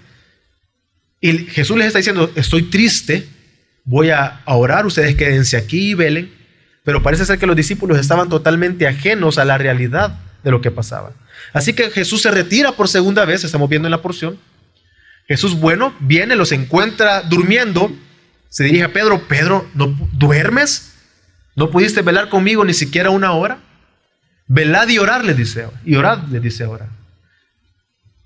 [1.21, 3.27] Y Jesús les está diciendo, estoy triste,
[3.83, 6.31] voy a orar, ustedes quédense aquí y velen.
[6.83, 10.69] Pero parece ser que los discípulos estaban totalmente ajenos a la realidad de lo que
[10.69, 11.13] pasaba.
[11.51, 14.37] Así que Jesús se retira por segunda vez, estamos viendo en la porción.
[15.27, 17.91] Jesús, bueno, viene, los encuentra durmiendo
[18.55, 20.93] se dirige a Pedro, Pedro, ¿no duermes?
[21.57, 23.59] ¿No pudiste velar conmigo ni siquiera una hora?
[24.47, 26.89] Velad y orar, le dice, y orad, le dice ahora.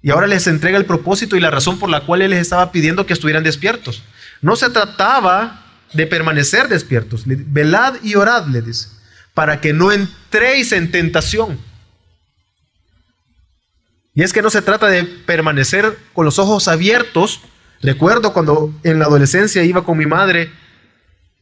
[0.01, 2.71] Y ahora les entrega el propósito y la razón por la cual él les estaba
[2.71, 4.03] pidiendo que estuvieran despiertos.
[4.41, 7.23] No se trataba de permanecer despiertos.
[7.25, 8.89] Velad y orad, le dice,
[9.33, 11.59] para que no entréis en tentación.
[14.13, 17.41] Y es que no se trata de permanecer con los ojos abiertos
[17.81, 20.51] Recuerdo cuando en la adolescencia iba con mi madre,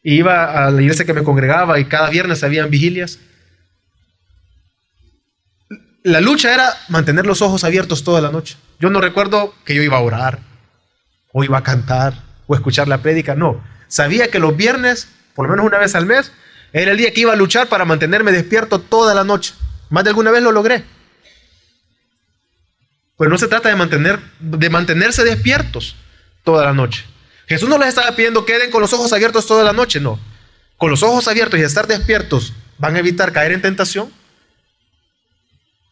[0.03, 3.19] iba a la iglesia que me congregaba y cada viernes habían vigilias.
[6.07, 8.55] La lucha era mantener los ojos abiertos toda la noche.
[8.79, 10.39] Yo no recuerdo que yo iba a orar,
[11.33, 13.61] o iba a cantar, o escuchar la prédica, no.
[13.89, 16.31] Sabía que los viernes, por lo menos una vez al mes,
[16.71, 19.53] era el día que iba a luchar para mantenerme despierto toda la noche.
[19.89, 20.85] Más de alguna vez lo logré.
[23.17, 25.97] Pues no se trata de, mantener, de mantenerse despiertos,
[26.45, 27.03] toda la noche.
[27.49, 30.17] Jesús no les estaba pidiendo queden con los ojos abiertos toda la noche, no.
[30.77, 34.09] Con los ojos abiertos y estar despiertos, ¿van a evitar caer en tentación?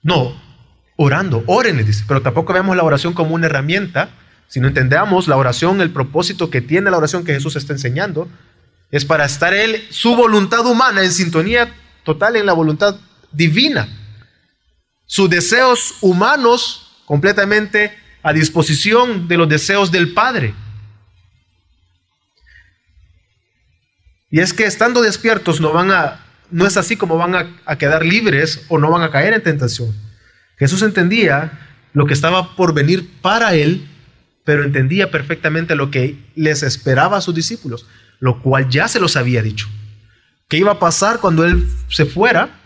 [0.05, 0.39] No,
[0.97, 2.03] orando, oren, dice.
[2.07, 4.11] Pero tampoco veamos la oración como una herramienta,
[4.47, 8.29] sino entendamos la oración, el propósito que tiene la oración que Jesús está enseñando,
[8.91, 12.97] es para estar él, su voluntad humana, en sintonía total en la voluntad
[13.31, 13.89] divina.
[15.07, 20.53] Sus deseos humanos completamente a disposición de los deseos del Padre.
[24.29, 28.05] Y es que estando despiertos no van a, no es así como van a, quedar
[28.05, 29.93] libres o no van a caer en tentación.
[30.57, 31.59] Jesús entendía
[31.93, 33.87] lo que estaba por venir para él,
[34.43, 37.87] pero entendía perfectamente lo que les esperaba a sus discípulos,
[38.19, 39.67] lo cual ya se los había dicho.
[40.47, 42.61] ¿Qué iba a pasar cuando él se fuera?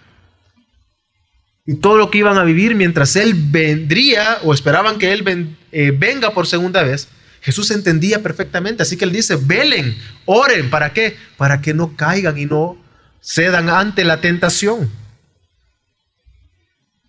[1.70, 5.94] y todo lo que iban a vivir mientras Él vendría o esperaban que Él eh,
[5.96, 7.10] venga por segunda vez,
[7.42, 8.82] Jesús entendía perfectamente.
[8.82, 11.16] Así que Él dice, velen, oren, ¿para qué?
[11.38, 12.76] Para que no caigan y no
[13.22, 14.90] cedan ante la tentación.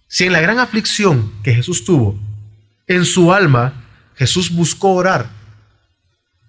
[0.08, 2.18] Si en la gran aflicción que Jesús tuvo
[2.86, 3.84] en su alma,
[4.16, 5.30] Jesús buscó orar,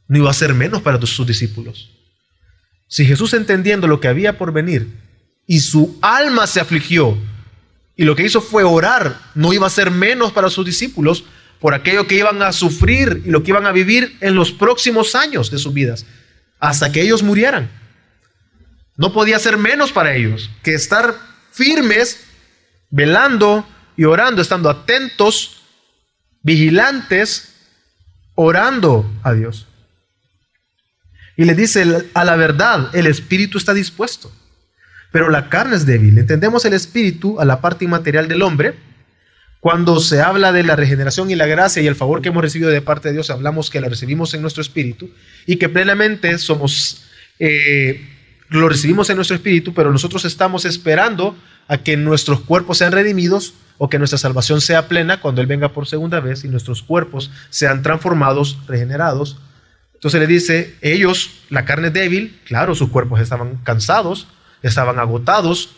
[0.07, 1.89] no iba a ser menos para sus discípulos.
[2.87, 5.01] Si Jesús entendiendo lo que había por venir,
[5.47, 7.17] y su alma se afligió.
[7.97, 9.19] Y lo que hizo fue orar.
[9.35, 11.25] No iba a ser menos para sus discípulos
[11.59, 15.13] por aquello que iban a sufrir y lo que iban a vivir en los próximos
[15.13, 16.05] años de sus vidas,
[16.59, 17.69] hasta que ellos murieran.
[19.01, 21.15] No podía ser menos para ellos que estar
[21.51, 22.23] firmes,
[22.91, 25.63] velando y orando, estando atentos,
[26.43, 27.55] vigilantes,
[28.35, 29.65] orando a Dios.
[31.35, 31.83] Y le dice,
[32.13, 34.31] a la verdad, el espíritu está dispuesto,
[35.11, 36.19] pero la carne es débil.
[36.19, 38.75] Entendemos el espíritu a la parte inmaterial del hombre.
[39.61, 42.69] Cuando se habla de la regeneración y la gracia y el favor que hemos recibido
[42.69, 45.09] de parte de Dios, hablamos que la recibimos en nuestro espíritu
[45.47, 47.05] y que plenamente somos,
[47.39, 48.10] eh,
[48.59, 51.37] lo recibimos en nuestro espíritu, pero nosotros estamos esperando
[51.69, 55.69] a que nuestros cuerpos sean redimidos o que nuestra salvación sea plena cuando Él venga
[55.69, 59.39] por segunda vez y nuestros cuerpos sean transformados, regenerados.
[59.93, 64.27] Entonces le dice, ellos, la carne débil, claro, sus cuerpos estaban cansados,
[64.61, 65.69] estaban agotados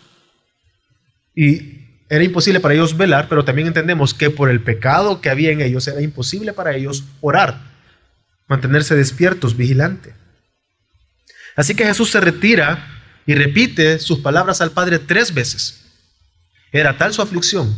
[1.36, 5.52] y era imposible para ellos velar, pero también entendemos que por el pecado que había
[5.52, 7.62] en ellos era imposible para ellos orar,
[8.48, 10.16] mantenerse despiertos, vigilantes.
[11.56, 12.90] Así que Jesús se retira
[13.26, 15.82] y repite sus palabras al Padre tres veces.
[16.72, 17.76] Era tal su aflicción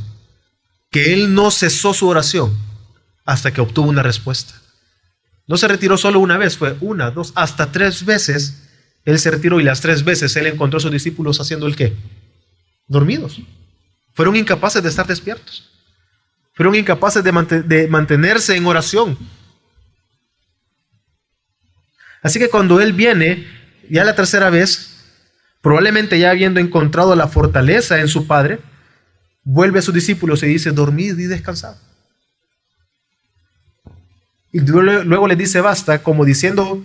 [0.92, 2.58] que él no cesó su oración
[3.26, 4.54] hasta que obtuvo una respuesta.
[5.48, 8.64] No se retiró solo una vez, fue una, dos, hasta tres veces.
[9.04, 11.94] Él se retiró y las tres veces él encontró a sus discípulos haciendo el qué?
[12.88, 13.42] Dormidos.
[14.14, 15.70] Fueron incapaces de estar despiertos.
[16.54, 17.32] Fueron incapaces de,
[17.64, 19.18] de mantenerse en oración.
[22.24, 23.46] Así que cuando él viene,
[23.90, 24.96] ya la tercera vez,
[25.62, 28.60] probablemente ya habiendo encontrado la fortaleza en su Padre,
[29.44, 31.78] vuelve a sus discípulos y dice, dormid y descansad.
[34.52, 36.82] Y luego les dice, basta, como diciendo,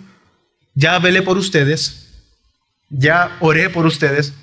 [0.73, 2.09] ya velé por ustedes,
[2.89, 4.33] ya oré por ustedes,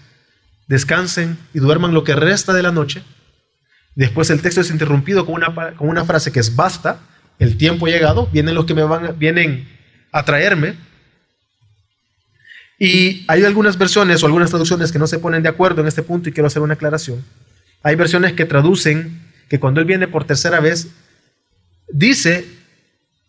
[0.67, 3.03] descansen y duerman lo que resta de la noche.
[3.95, 7.01] Después el texto es interrumpido con una, con una frase que es basta,
[7.39, 9.69] el tiempo ha llegado, vienen los que me van, vienen
[10.13, 10.77] a traerme.
[12.79, 16.03] Y hay algunas versiones o algunas traducciones que no se ponen de acuerdo en este
[16.03, 17.25] punto y quiero hacer una aclaración.
[17.83, 20.89] Hay versiones que traducen que cuando Él viene por tercera vez,
[21.89, 22.47] dice,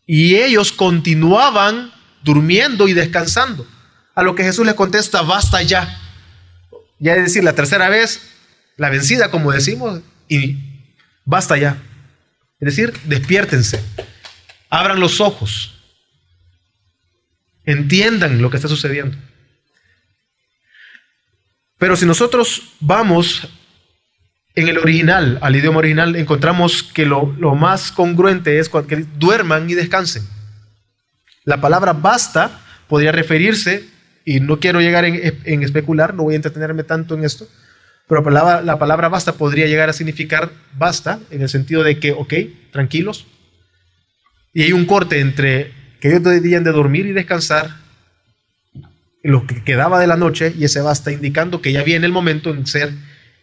[0.05, 1.91] y ellos continuaban
[2.23, 3.65] durmiendo y descansando.
[4.13, 5.99] A lo que Jesús le contesta, basta ya.
[6.99, 8.21] Ya es decir, la tercera vez,
[8.75, 10.57] la vencida, como decimos, y
[11.25, 11.81] basta ya.
[12.59, 13.81] Es decir, despiértense,
[14.69, 15.79] abran los ojos,
[17.63, 19.17] entiendan lo que está sucediendo.
[21.79, 23.47] Pero si nosotros vamos
[24.53, 29.73] en el original, al idioma original, encontramos que lo, más congruente es que duerman y
[29.73, 30.27] descansen.
[31.45, 33.87] La palabra basta podría referirse,
[34.25, 37.47] y no quiero llegar en, especular, no voy a entretenerme tanto en esto,
[38.07, 41.97] pero la palabra, la palabra basta podría llegar a significar basta, en el sentido de
[41.97, 42.33] que, ok,
[42.71, 43.25] tranquilos,
[44.53, 47.77] y hay un corte entre que ellos debían de dormir y descansar,
[49.23, 52.51] lo que quedaba de la noche, y ese basta indicando que ya viene el momento
[52.51, 52.93] en ser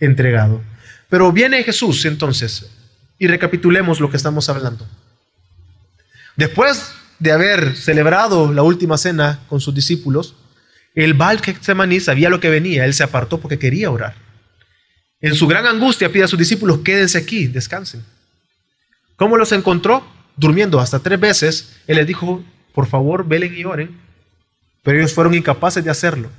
[0.01, 0.63] entregado.
[1.09, 2.71] Pero viene Jesús entonces,
[3.19, 4.87] y recapitulemos lo que estamos hablando.
[6.37, 10.35] Después de haber celebrado la última cena con sus discípulos,
[10.95, 14.15] el Baal Getsemaní sabía lo que venía, él se apartó porque quería orar.
[15.21, 18.05] En su gran angustia pide a sus discípulos, quédense aquí, descansen.
[19.17, 20.07] ¿Cómo los encontró?
[20.37, 23.99] Durmiendo hasta tres veces, él les dijo, por favor, velen y oren,
[24.87, 26.31] pero ellos fueron incapaces de hacerlo.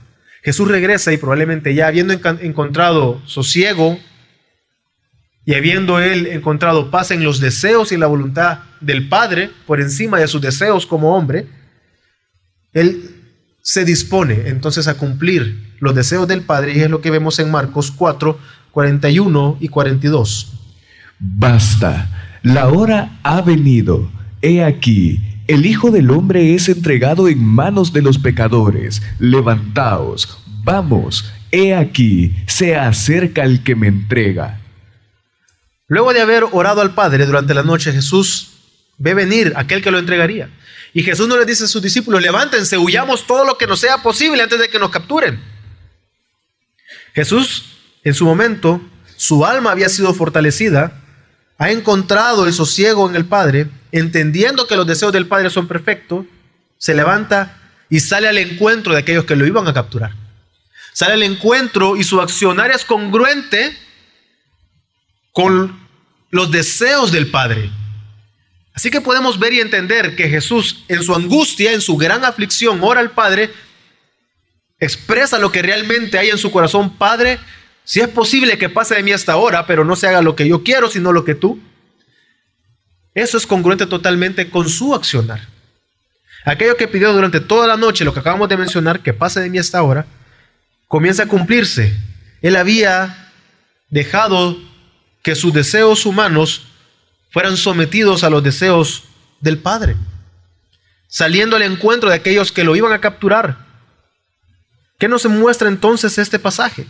[0.41, 3.99] Jesús regresa y probablemente ya habiendo encontrado sosiego
[5.43, 10.17] y habiendo él encontrado paz en los deseos y la voluntad del Padre por encima
[10.17, 11.45] de sus deseos como hombre,
[12.71, 13.11] él
[13.61, 17.51] se dispone entonces a cumplir los deseos del Padre y es lo que vemos en
[17.51, 18.39] Marcos 4,
[18.71, 20.53] 41 y 42.
[21.19, 24.09] Basta, la hora ha venido.
[24.41, 29.01] He aquí, el Hijo del Hombre es entregado en manos de los pecadores.
[29.19, 34.59] Levantaos, vamos, he aquí, se acerca el que me entrega.
[35.87, 38.49] Luego de haber orado al Padre durante la noche, Jesús
[38.97, 40.49] ve venir aquel que lo entregaría.
[40.93, 44.01] Y Jesús no le dice a sus discípulos, levántense, huyamos todo lo que nos sea
[44.03, 45.39] posible antes de que nos capturen.
[47.13, 48.81] Jesús, en su momento,
[49.15, 51.01] su alma había sido fortalecida,
[51.57, 56.25] ha encontrado el sosiego en el Padre, entendiendo que los deseos del Padre son perfectos,
[56.77, 57.57] se levanta
[57.89, 60.13] y sale al encuentro de aquellos que lo iban a capturar.
[60.93, 63.77] Sale al encuentro y su accionario es congruente
[65.31, 65.79] con
[66.31, 67.69] los deseos del Padre.
[68.73, 72.79] Así que podemos ver y entender que Jesús en su angustia, en su gran aflicción,
[72.81, 73.51] ora al Padre
[74.79, 77.39] expresa lo que realmente hay en su corazón, Padre,
[77.83, 80.47] si es posible que pase de mí hasta ahora, pero no se haga lo que
[80.47, 81.59] yo quiero, sino lo que tú.
[83.17, 85.41] Eso es congruente totalmente con su accionar.
[86.45, 89.49] Aquello que pidió durante toda la noche, lo que acabamos de mencionar, que pase de
[89.49, 90.05] mí hasta ahora,
[90.87, 91.97] comienza a cumplirse.
[92.43, 93.31] Él había
[93.89, 94.55] dejado
[95.23, 96.67] que sus deseos humanos
[97.31, 99.05] fueran sometidos a los deseos
[99.41, 99.95] del Padre,
[101.07, 103.65] saliendo al encuentro de aquellos que lo iban a capturar.
[104.99, 106.85] ¿Qué nos muestra entonces este pasaje?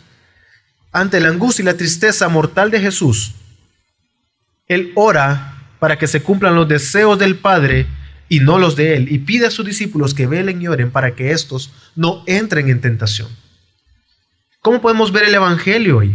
[0.91, 3.31] Ante la angustia y la tristeza mortal de Jesús,
[4.67, 7.87] Él ora para que se cumplan los deseos del Padre
[8.29, 11.15] y no los de Él, y pide a sus discípulos que velen y oren para
[11.15, 13.29] que éstos no entren en tentación.
[14.61, 16.13] ¿Cómo podemos ver el Evangelio hoy?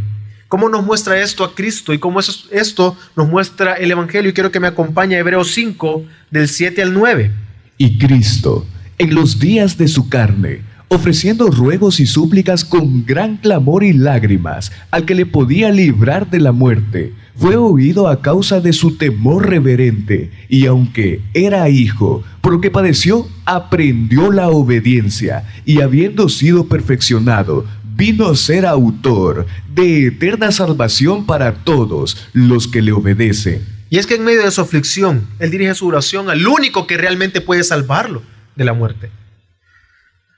[0.48, 4.28] ¿Cómo nos muestra esto a Cristo y cómo esto nos muestra el Evangelio?
[4.28, 7.30] Y quiero que me acompañe a Hebreos 5, del 7 al 9.
[7.78, 8.66] Y Cristo,
[8.98, 14.72] en los días de su carne, ofreciendo ruegos y súplicas con gran clamor y lágrimas
[14.90, 19.48] al que le podía librar de la muerte, fue oído a causa de su temor
[19.48, 26.66] reverente, y aunque era hijo, por lo que padeció, aprendió la obediencia, y habiendo sido
[26.66, 27.64] perfeccionado,
[27.94, 33.66] vino a ser autor de eterna salvación para todos los que le obedecen.
[33.90, 36.96] Y es que en medio de su aflicción, Él dirige su oración al único que
[36.96, 38.22] realmente puede salvarlo
[38.56, 39.10] de la muerte.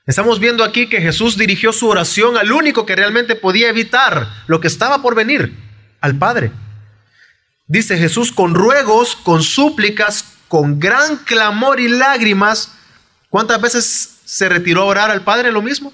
[0.05, 4.59] Estamos viendo aquí que Jesús dirigió su oración al único que realmente podía evitar lo
[4.59, 5.53] que estaba por venir,
[6.01, 6.51] al Padre.
[7.67, 12.71] Dice Jesús con ruegos, con súplicas, con gran clamor y lágrimas.
[13.29, 15.91] ¿Cuántas veces se retiró a orar al Padre lo mismo?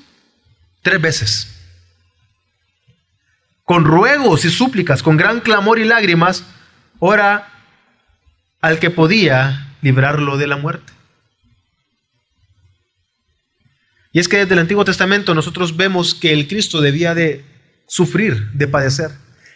[0.82, 1.48] Tres veces.
[3.64, 6.44] Con ruegos y súplicas, con gran clamor y lágrimas,
[7.00, 7.48] ora
[8.60, 10.92] al que podía librarlo de la muerte.
[14.12, 17.46] Y es que desde el Antiguo Testamento nosotros vemos que el Cristo debía de
[17.88, 19.12] sufrir, de padecer.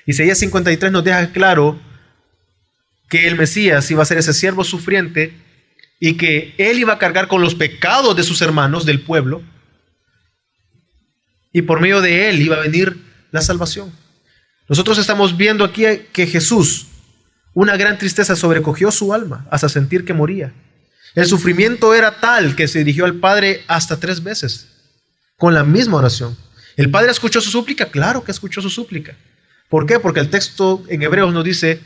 [0.05, 1.79] Isaías 53 nos deja claro
[3.09, 5.33] que el Mesías iba a ser ese siervo sufriente
[5.99, 9.43] y que él iba a cargar con los pecados de sus hermanos, del pueblo,
[11.53, 12.97] y por medio de él iba a venir
[13.31, 13.93] la salvación.
[14.67, 16.87] Nosotros estamos viendo aquí que Jesús,
[17.53, 20.53] una gran tristeza sobrecogió su alma hasta sentir que moría.
[21.13, 24.67] El sufrimiento era tal que se dirigió al Padre hasta tres veces,
[25.37, 26.35] con la misma oración.
[26.75, 27.85] ¿El Padre escuchó su súplica?
[27.85, 29.15] Claro que escuchó su súplica.
[29.69, 29.99] ¿Por qué?
[29.99, 31.79] Porque el texto en Hebreos nos dice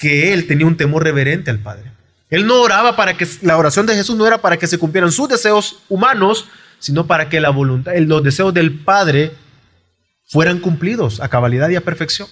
[0.00, 1.92] que él tenía un temor reverente al Padre.
[2.30, 5.12] Él no oraba para que la oración de Jesús no era para que se cumplieran
[5.12, 6.46] sus deseos humanos,
[6.78, 9.32] sino para que la voluntad, los deseos del Padre
[10.26, 12.28] fueran cumplidos a cabalidad y a perfección.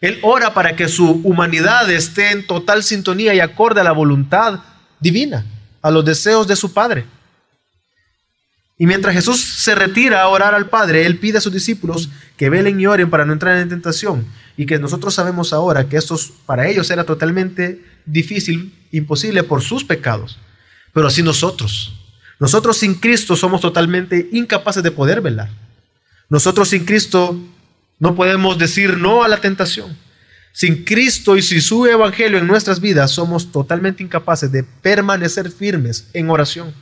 [0.00, 4.60] Él ora para que su humanidad esté en total sintonía y acorde a la voluntad
[5.00, 5.44] divina,
[5.82, 7.04] a los deseos de su Padre.
[8.78, 12.48] Y mientras Jesús se retira a orar al Padre, Él pide a sus discípulos que
[12.48, 14.24] velen y oren para no entrar en tentación.
[14.60, 19.84] Y que nosotros sabemos ahora que esto para ellos era totalmente difícil, imposible por sus
[19.84, 20.36] pecados.
[20.92, 21.94] Pero así nosotros.
[22.38, 25.48] Nosotros sin Cristo somos totalmente incapaces de poder velar.
[26.28, 27.40] Nosotros sin Cristo
[27.98, 29.96] no podemos decir no a la tentación.
[30.52, 36.10] Sin Cristo y sin su evangelio en nuestras vidas somos totalmente incapaces de permanecer firmes
[36.12, 36.74] en oración.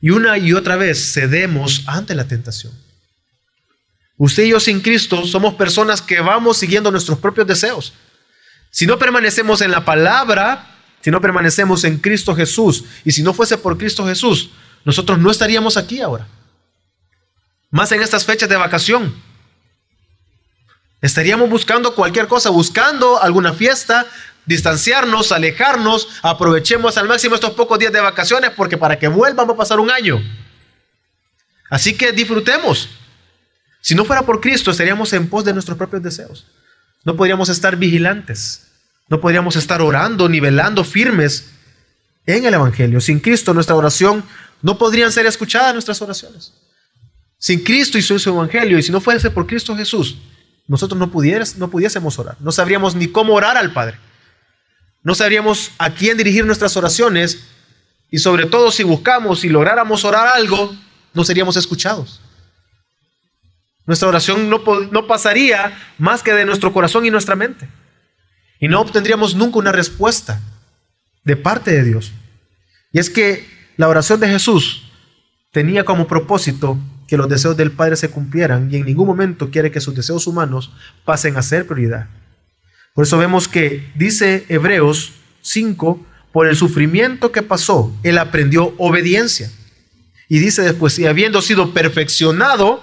[0.00, 2.72] Y una y otra vez cedemos ante la tentación.
[4.16, 7.92] Usted y yo sin Cristo somos personas que vamos siguiendo nuestros propios deseos.
[8.70, 13.34] Si no permanecemos en la palabra, si no permanecemos en Cristo Jesús, y si no
[13.34, 14.50] fuese por Cristo Jesús,
[14.84, 16.26] nosotros no estaríamos aquí ahora
[17.74, 19.12] más en estas fechas de vacación.
[21.00, 24.06] Estaríamos buscando cualquier cosa, buscando alguna fiesta,
[24.46, 29.54] distanciarnos, alejarnos, aprovechemos al máximo estos pocos días de vacaciones porque para que vuelvan va
[29.54, 30.22] a pasar un año.
[31.68, 32.88] Así que disfrutemos.
[33.84, 36.46] Si no fuera por Cristo, estaríamos en pos de nuestros propios deseos.
[37.04, 38.62] No podríamos estar vigilantes.
[39.10, 41.50] No podríamos estar orando, nivelando firmes
[42.24, 42.98] en el Evangelio.
[43.02, 44.24] Sin Cristo, nuestra oración
[44.62, 46.54] no podrían ser escuchadas nuestras oraciones.
[47.36, 50.16] Sin Cristo y su evangelio, y si no fuese por Cristo Jesús,
[50.66, 52.38] nosotros no, pudieras, no pudiésemos orar.
[52.40, 53.98] No sabríamos ni cómo orar al Padre.
[55.02, 57.48] No sabríamos a quién dirigir nuestras oraciones.
[58.10, 60.74] Y sobre todo si buscamos y lográramos orar algo,
[61.12, 62.22] no seríamos escuchados.
[63.86, 67.68] Nuestra oración no, pasaría más que de nuestro corazón y nuestra mente.
[68.58, 70.40] Y no obtendríamos nunca una respuesta
[71.24, 72.12] de parte de Dios.
[72.92, 74.90] Y es que la oración de Jesús
[75.50, 79.70] tenía como propósito que los deseos del Padre se cumplieran y en ningún momento quiere
[79.70, 80.72] que sus deseos humanos
[81.04, 82.08] pasen a ser prioridad.
[82.94, 85.12] Por eso vemos que dice Hebreos
[85.42, 89.50] 5, por el sufrimiento que pasó, él aprendió obediencia.
[90.28, 92.82] Y dice después, y habiendo sido perfeccionado,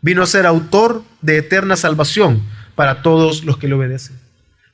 [0.00, 2.42] vino a ser autor de eterna salvación
[2.74, 4.18] para todos los que le obedecen.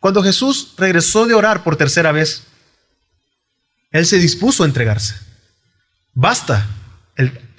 [0.01, 2.45] Cuando Jesús regresó de orar por tercera vez,
[3.91, 5.15] Él se dispuso a entregarse.
[6.13, 6.67] Basta,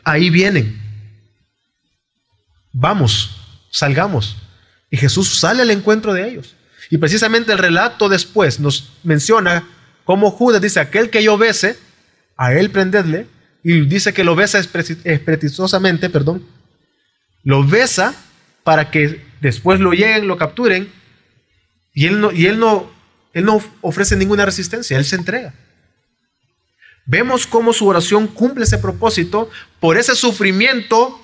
[0.03, 0.82] ahí vienen.
[2.72, 4.38] Vamos, salgamos.
[4.89, 6.55] Y Jesús sale al encuentro de ellos.
[6.89, 9.68] Y precisamente el relato después nos menciona
[10.03, 11.80] cómo Judas dice, aquel que yo bese,
[12.36, 13.28] a él prendedle,
[13.64, 16.45] y dice que lo besa expresosamente, perdón,
[17.43, 18.15] lo besa
[18.63, 20.91] para que después lo lleguen, lo capturen,
[21.93, 22.91] y él no, y él no,
[23.33, 25.53] él no ofrece ninguna resistencia, él se entrega.
[27.05, 31.19] Vemos cómo su oración cumple ese propósito por ese sufrimiento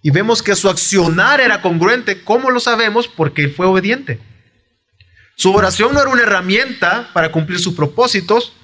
[0.00, 2.22] y vemos que su accionar era congruente.
[2.24, 3.08] ¿Cómo lo sabemos?
[3.08, 4.20] Porque él fue obediente.
[5.36, 8.54] Su oración no era una herramienta para cumplir sus propósitos,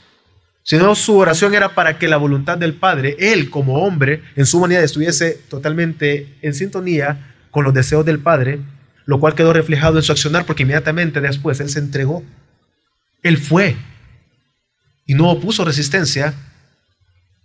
[0.68, 4.58] sino su oración era para que la voluntad del Padre, él como hombre, en su
[4.58, 8.60] humanidad estuviese totalmente en sintonía con los deseos del Padre,
[9.06, 12.22] lo cual quedó reflejado en su accionar porque inmediatamente después él se entregó.
[13.22, 13.76] Él fue
[15.06, 16.34] y no opuso resistencia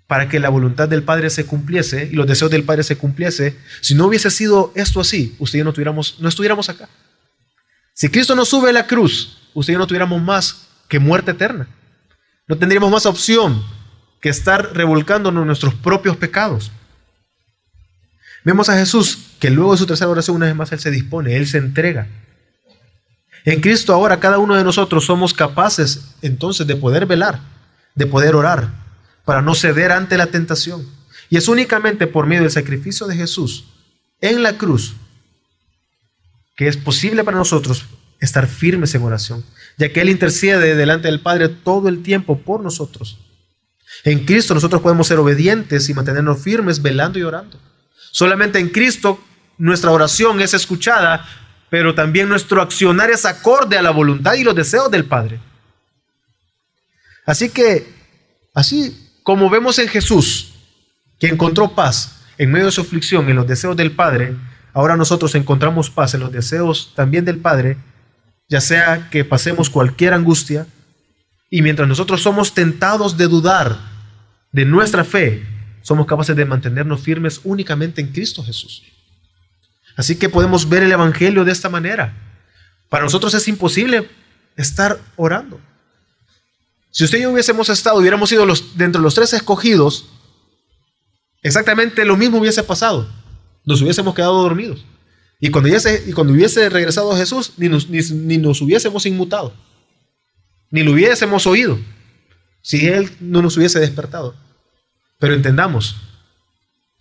[0.05, 3.55] para que la voluntad del Padre se cumpliese y los deseos del Padre se cumpliese.
[3.79, 6.89] Si no hubiese sido esto así, usted y yo no, tuviéramos, no estuviéramos acá.
[7.93, 11.31] Si Cristo no sube a la cruz, usted y yo no tuviéramos más que muerte
[11.31, 11.69] eterna.
[12.47, 13.63] No tendríamos más opción
[14.19, 16.71] que estar revolcándonos en nuestros propios pecados.
[18.43, 21.37] Vemos a Jesús que luego de su tercera oración, una vez más, Él se dispone,
[21.37, 22.07] Él se entrega.
[23.45, 27.39] En Cristo ahora cada uno de nosotros somos capaces entonces de poder velar,
[27.95, 28.69] de poder orar,
[29.25, 30.85] para no ceder ante la tentación.
[31.29, 33.65] Y es únicamente por medio del sacrificio de Jesús
[34.21, 34.95] en la cruz
[36.55, 37.85] que es posible para nosotros
[38.23, 39.43] estar firmes en oración,
[39.77, 43.19] ya que Él intercede delante del Padre todo el tiempo por nosotros.
[44.03, 47.59] En Cristo nosotros podemos ser obedientes y mantenernos firmes velando y orando.
[48.11, 49.19] Solamente en Cristo
[49.57, 51.25] nuestra oración es escuchada,
[51.69, 55.39] pero también nuestro accionar es acorde a la voluntad y los deseos del Padre.
[57.25, 57.93] Así que,
[58.53, 60.53] así como vemos en Jesús,
[61.19, 64.35] que encontró paz en medio de su aflicción, en los deseos del Padre,
[64.73, 67.77] ahora nosotros encontramos paz en los deseos también del Padre,
[68.53, 70.67] ya sea que pasemos cualquier angustia,
[71.49, 73.79] y mientras nosotros somos tentados de dudar
[74.51, 75.43] de nuestra fe,
[75.81, 78.83] somos capaces de mantenernos firmes únicamente en Cristo Jesús.
[79.97, 82.13] Así que podemos ver el Evangelio de esta manera.
[82.89, 84.07] Para nosotros es imposible
[84.55, 85.59] estar orando.
[86.91, 90.09] Si usted y yo hubiésemos estado, hubiéramos sido los, dentro de los tres escogidos,
[91.41, 93.11] exactamente lo mismo hubiese pasado.
[93.65, 94.85] Nos hubiésemos quedado dormidos.
[95.43, 99.53] Y cuando, hubiese, y cuando hubiese regresado Jesús, ni nos, ni nos hubiésemos inmutado.
[100.71, 101.77] Ni lo hubiésemos oído.
[102.61, 104.37] Si Él no nos hubiese despertado.
[105.19, 105.97] Pero entendamos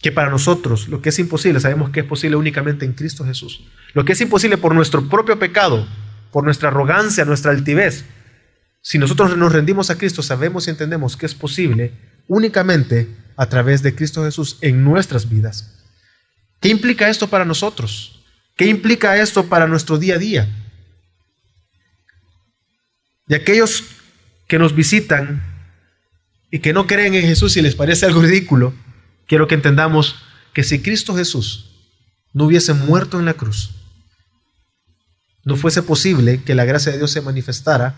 [0.01, 3.63] que para nosotros lo que es imposible, sabemos que es posible únicamente en Cristo Jesús.
[3.95, 5.87] Lo que es imposible por nuestro propio pecado,
[6.33, 8.07] por nuestra arrogancia, nuestra altivez,
[8.81, 11.93] si nosotros nos rendimos a Cristo, sabemos y entendemos que es posible
[12.27, 15.79] únicamente a través de Cristo Jesús en nuestras vidas.
[16.59, 18.19] ¿Qué implica esto para nosotros?
[18.57, 20.49] ¿Qué implica esto para nuestro día a día?
[23.29, 23.85] Y aquellos
[24.49, 25.43] que nos visitan
[26.51, 28.75] y que no creen en Jesús y les parece algo ridículo,
[29.27, 30.17] quiero que entendamos
[30.53, 31.71] que si Cristo Jesús
[32.35, 33.71] no hubiese muerto en la cruz,
[35.45, 37.97] no fuese posible que la gracia de Dios se manifestara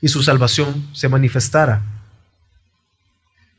[0.00, 1.82] y su salvación se manifestara.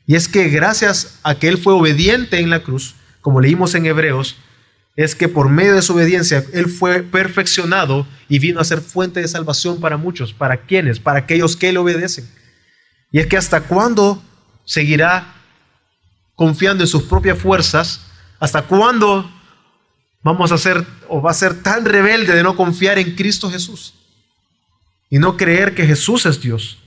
[0.08, 3.86] Y es que gracias a que Él fue obediente en la cruz, como leímos en
[3.86, 4.38] Hebreos,
[4.96, 9.22] es que por medio de su obediencia Él fue perfeccionado y vino a ser fuente
[9.22, 10.34] de salvación para muchos.
[10.34, 11.00] ¿Para quienes?
[11.00, 12.30] Para aquellos que le obedecen.
[13.12, 14.22] Y es que hasta cuándo
[14.66, 15.34] seguirá
[16.36, 18.02] confiando en sus propias fuerzas,
[18.40, 19.30] hasta cuándo
[20.24, 23.94] vamos a ser o va a ser tan rebelde de no confiar en Cristo Jesús
[25.10, 26.78] y no creer que Jesús es Dios.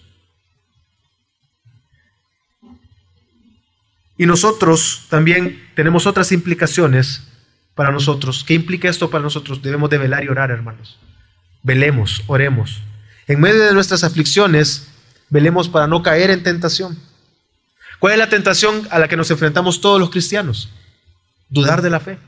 [4.16, 7.22] Y nosotros también tenemos otras implicaciones
[7.74, 8.44] para nosotros.
[8.44, 9.62] ¿Qué implica esto para nosotros?
[9.62, 10.98] Debemos de velar y orar, hermanos.
[11.62, 12.82] Velemos, oremos.
[13.26, 14.88] En medio de nuestras aflicciones,
[15.30, 16.98] velemos para no caer en tentación.
[17.98, 20.68] ¿Cuál es la tentación a la que nos enfrentamos todos los cristianos?
[21.48, 22.18] Dudar de la fe.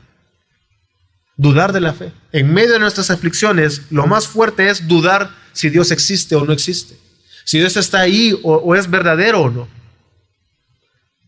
[1.35, 2.11] Dudar de la fe.
[2.31, 6.51] En medio de nuestras aflicciones, lo más fuerte es dudar si Dios existe o no
[6.51, 6.97] existe.
[7.43, 9.67] Si Dios está ahí o, es verdadero o no.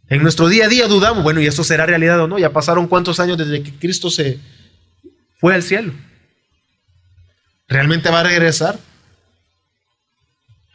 [0.10, 2.40] En nuestro día a día dudamos, bueno, ¿y eso será realidad o no?
[2.40, 4.40] Ya pasaron cuántos años desde que Cristo se
[5.38, 5.94] fue al cielo.
[7.68, 8.80] ¿Realmente va a regresar?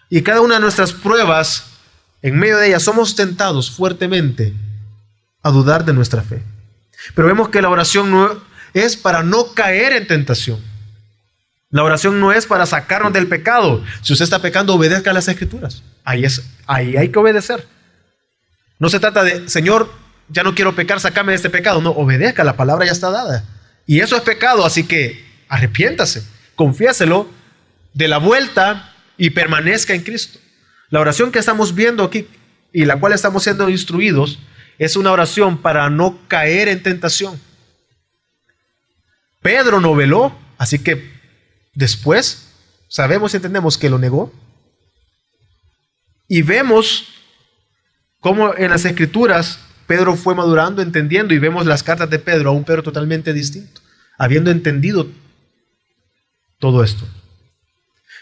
[0.08, 1.64] Y cada una de nuestras pruebas,
[2.22, 4.52] en medio de ellas, somos tentados fuertemente
[5.42, 6.42] a dudar de nuestra fe.
[7.16, 8.40] Pero vemos que la oración no
[8.72, 10.60] es para no caer en tentación.
[11.70, 13.82] La oración no es para sacarnos del pecado.
[14.00, 15.82] Si usted está pecando, obedezca a las escrituras.
[16.04, 17.66] Ahí, es, ahí hay que obedecer.
[18.78, 19.90] No se trata de, Señor,
[20.28, 21.80] ya no quiero pecar, sacame de este pecado.
[21.80, 23.44] No, obedezca, la palabra ya está dada.
[23.86, 27.28] Y eso es pecado, así que arrepiéntase, confiéselo,
[27.92, 30.38] de la vuelta y permanezca en Cristo.
[30.90, 32.26] La oración que estamos viendo aquí
[32.72, 34.38] y la cual estamos siendo instruidos
[34.78, 37.40] es una oración para no caer en tentación.
[39.40, 41.12] Pedro no veló, así que
[41.74, 42.48] después
[42.88, 44.32] sabemos y entendemos que lo negó.
[46.26, 47.08] Y vemos
[48.24, 52.52] cómo en las escrituras Pedro fue madurando, entendiendo, y vemos las cartas de Pedro a
[52.54, 53.82] un Pedro totalmente distinto,
[54.16, 55.08] habiendo entendido
[56.58, 57.06] todo esto.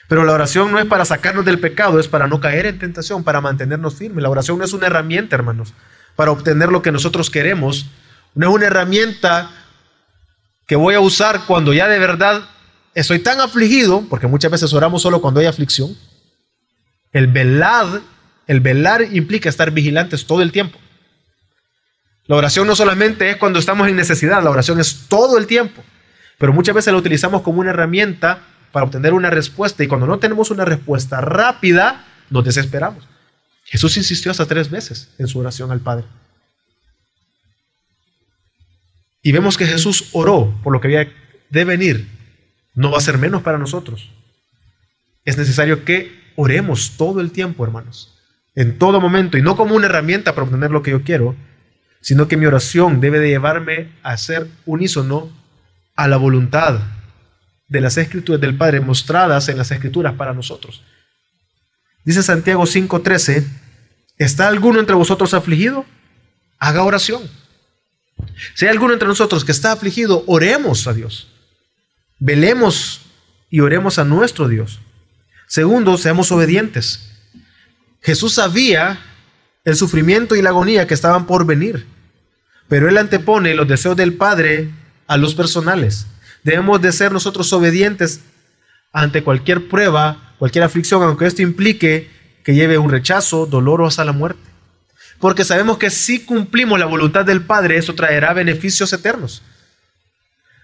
[0.08, 3.22] Pero la oración no es para sacarnos del pecado, es para no caer en tentación,
[3.22, 4.24] para mantenernos firmes.
[4.24, 5.72] La oración no es una herramienta, hermanos,
[6.16, 7.86] para obtener lo que nosotros queremos.
[8.34, 9.52] No es una herramienta
[10.66, 12.42] que voy a usar cuando ya de verdad
[12.96, 15.96] estoy tan afligido, porque muchas veces oramos solo cuando hay aflicción.
[17.12, 18.00] El velar,
[18.46, 20.78] el velar implica estar vigilantes todo el tiempo.
[22.26, 25.82] La oración no solamente es cuando estamos en necesidad, la oración es todo el tiempo.
[26.38, 30.18] Pero muchas veces la utilizamos como una herramienta para obtener una respuesta y cuando no
[30.18, 33.06] tenemos una respuesta rápida, nos desesperamos.
[33.64, 36.04] Jesús insistió hasta tres veces en su oración al Padre.
[39.22, 41.12] Y vemos que Jesús oró por lo que había
[41.50, 42.08] de venir.
[42.74, 44.10] No va a ser menos para nosotros.
[45.24, 48.18] Es necesario que oremos todo el tiempo, hermanos.
[48.54, 49.38] En todo momento.
[49.38, 51.36] Y no como una herramienta para obtener lo que yo quiero,
[52.00, 55.30] sino que mi oración debe de llevarme a ser unísono
[55.94, 56.80] a la voluntad
[57.68, 60.82] de las escrituras del Padre mostradas en las escrituras para nosotros.
[62.04, 63.46] Dice Santiago 5:13,
[64.18, 65.86] ¿está alguno entre vosotros afligido?
[66.58, 67.22] Haga oración.
[68.54, 71.28] Si hay alguno entre nosotros que está afligido, oremos a Dios.
[72.18, 73.02] Velemos
[73.50, 74.80] y oremos a nuestro Dios.
[75.46, 77.11] Segundo, seamos obedientes.
[78.02, 79.00] Jesús sabía
[79.64, 81.86] el sufrimiento y la agonía que estaban por venir,
[82.68, 84.70] pero él antepone los deseos del Padre
[85.06, 86.06] a los personales.
[86.42, 88.20] Debemos de ser nosotros obedientes
[88.92, 92.10] ante cualquier prueba, cualquier aflicción, aunque esto implique
[92.44, 94.42] que lleve un rechazo, dolor o hasta la muerte.
[95.20, 99.42] Porque sabemos que si cumplimos la voluntad del Padre, eso traerá beneficios eternos.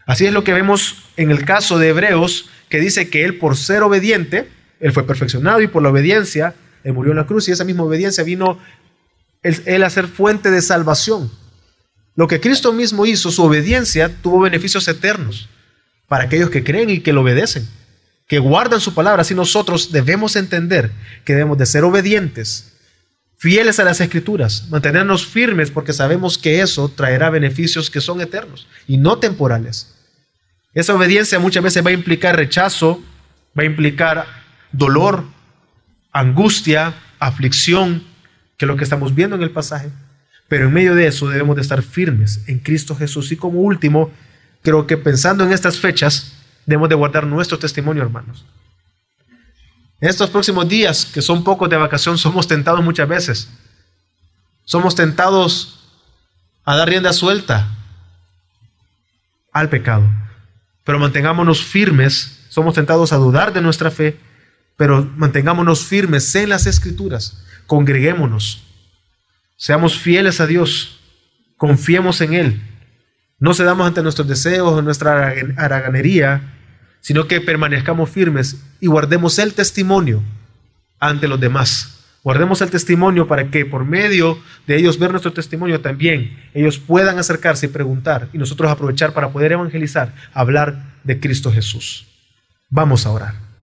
[0.05, 3.57] Así es lo que vemos en el caso de Hebreos, que dice que él por
[3.57, 4.49] ser obediente,
[4.81, 6.55] él fue perfeccionado y por la obediencia,
[6.89, 8.59] él murió en la cruz y esa misma obediencia vino
[9.43, 11.31] él a ser fuente de salvación.
[12.17, 15.51] Lo que Cristo mismo hizo, su obediencia, tuvo beneficios eternos
[16.09, 17.69] para aquellos que creen y que lo obedecen,
[18.27, 19.21] que guardan su palabra.
[19.21, 20.91] Así nosotros debemos entender
[21.27, 22.73] que debemos de ser obedientes,
[23.37, 28.67] fieles a las escrituras, mantenernos firmes porque sabemos que eso traerá beneficios que son eternos
[28.87, 29.95] y no temporales.
[30.73, 33.03] Esa obediencia muchas veces va a implicar rechazo,
[33.57, 34.27] va a implicar
[34.73, 35.25] dolor,
[36.13, 38.05] angustia, aflicción,
[38.57, 39.91] que es lo que estamos viendo en el pasaje.
[40.49, 43.31] Pero en medio de eso debemos de estar firmes en Cristo Jesús.
[43.33, 44.11] Y como último,
[44.63, 46.33] creo que pensando en estas fechas,
[46.67, 48.45] debemos de guardar nuestro testimonio, hermanos.
[50.01, 53.51] En estos próximos días, que son pocos de vacación, somos tentados muchas veces.
[54.65, 55.91] Somos tentados
[56.65, 57.69] a dar rienda suelta
[59.53, 60.09] al pecado.
[60.85, 62.47] Pero mantengámonos firmes.
[62.49, 64.19] Somos tentados a dudar de nuestra fe,
[64.79, 67.45] pero mantengámonos firmes en las escrituras.
[67.67, 68.65] Congreguémonos
[69.61, 71.01] Seamos fieles a Dios,
[71.57, 72.63] confiemos en Él.
[73.41, 76.55] No cedamos ante nuestros deseos nuestra haraganería,
[77.01, 80.23] sino que permanezcamos firmes y guardemos el testimonio
[81.01, 82.05] ante los demás.
[82.23, 87.19] Guardemos el testimonio para que por medio de ellos ver nuestro testimonio también ellos puedan
[87.19, 92.07] acercarse y preguntar y nosotros aprovechar para poder evangelizar, hablar de Cristo Jesús.
[92.71, 93.48] Vamos a orar.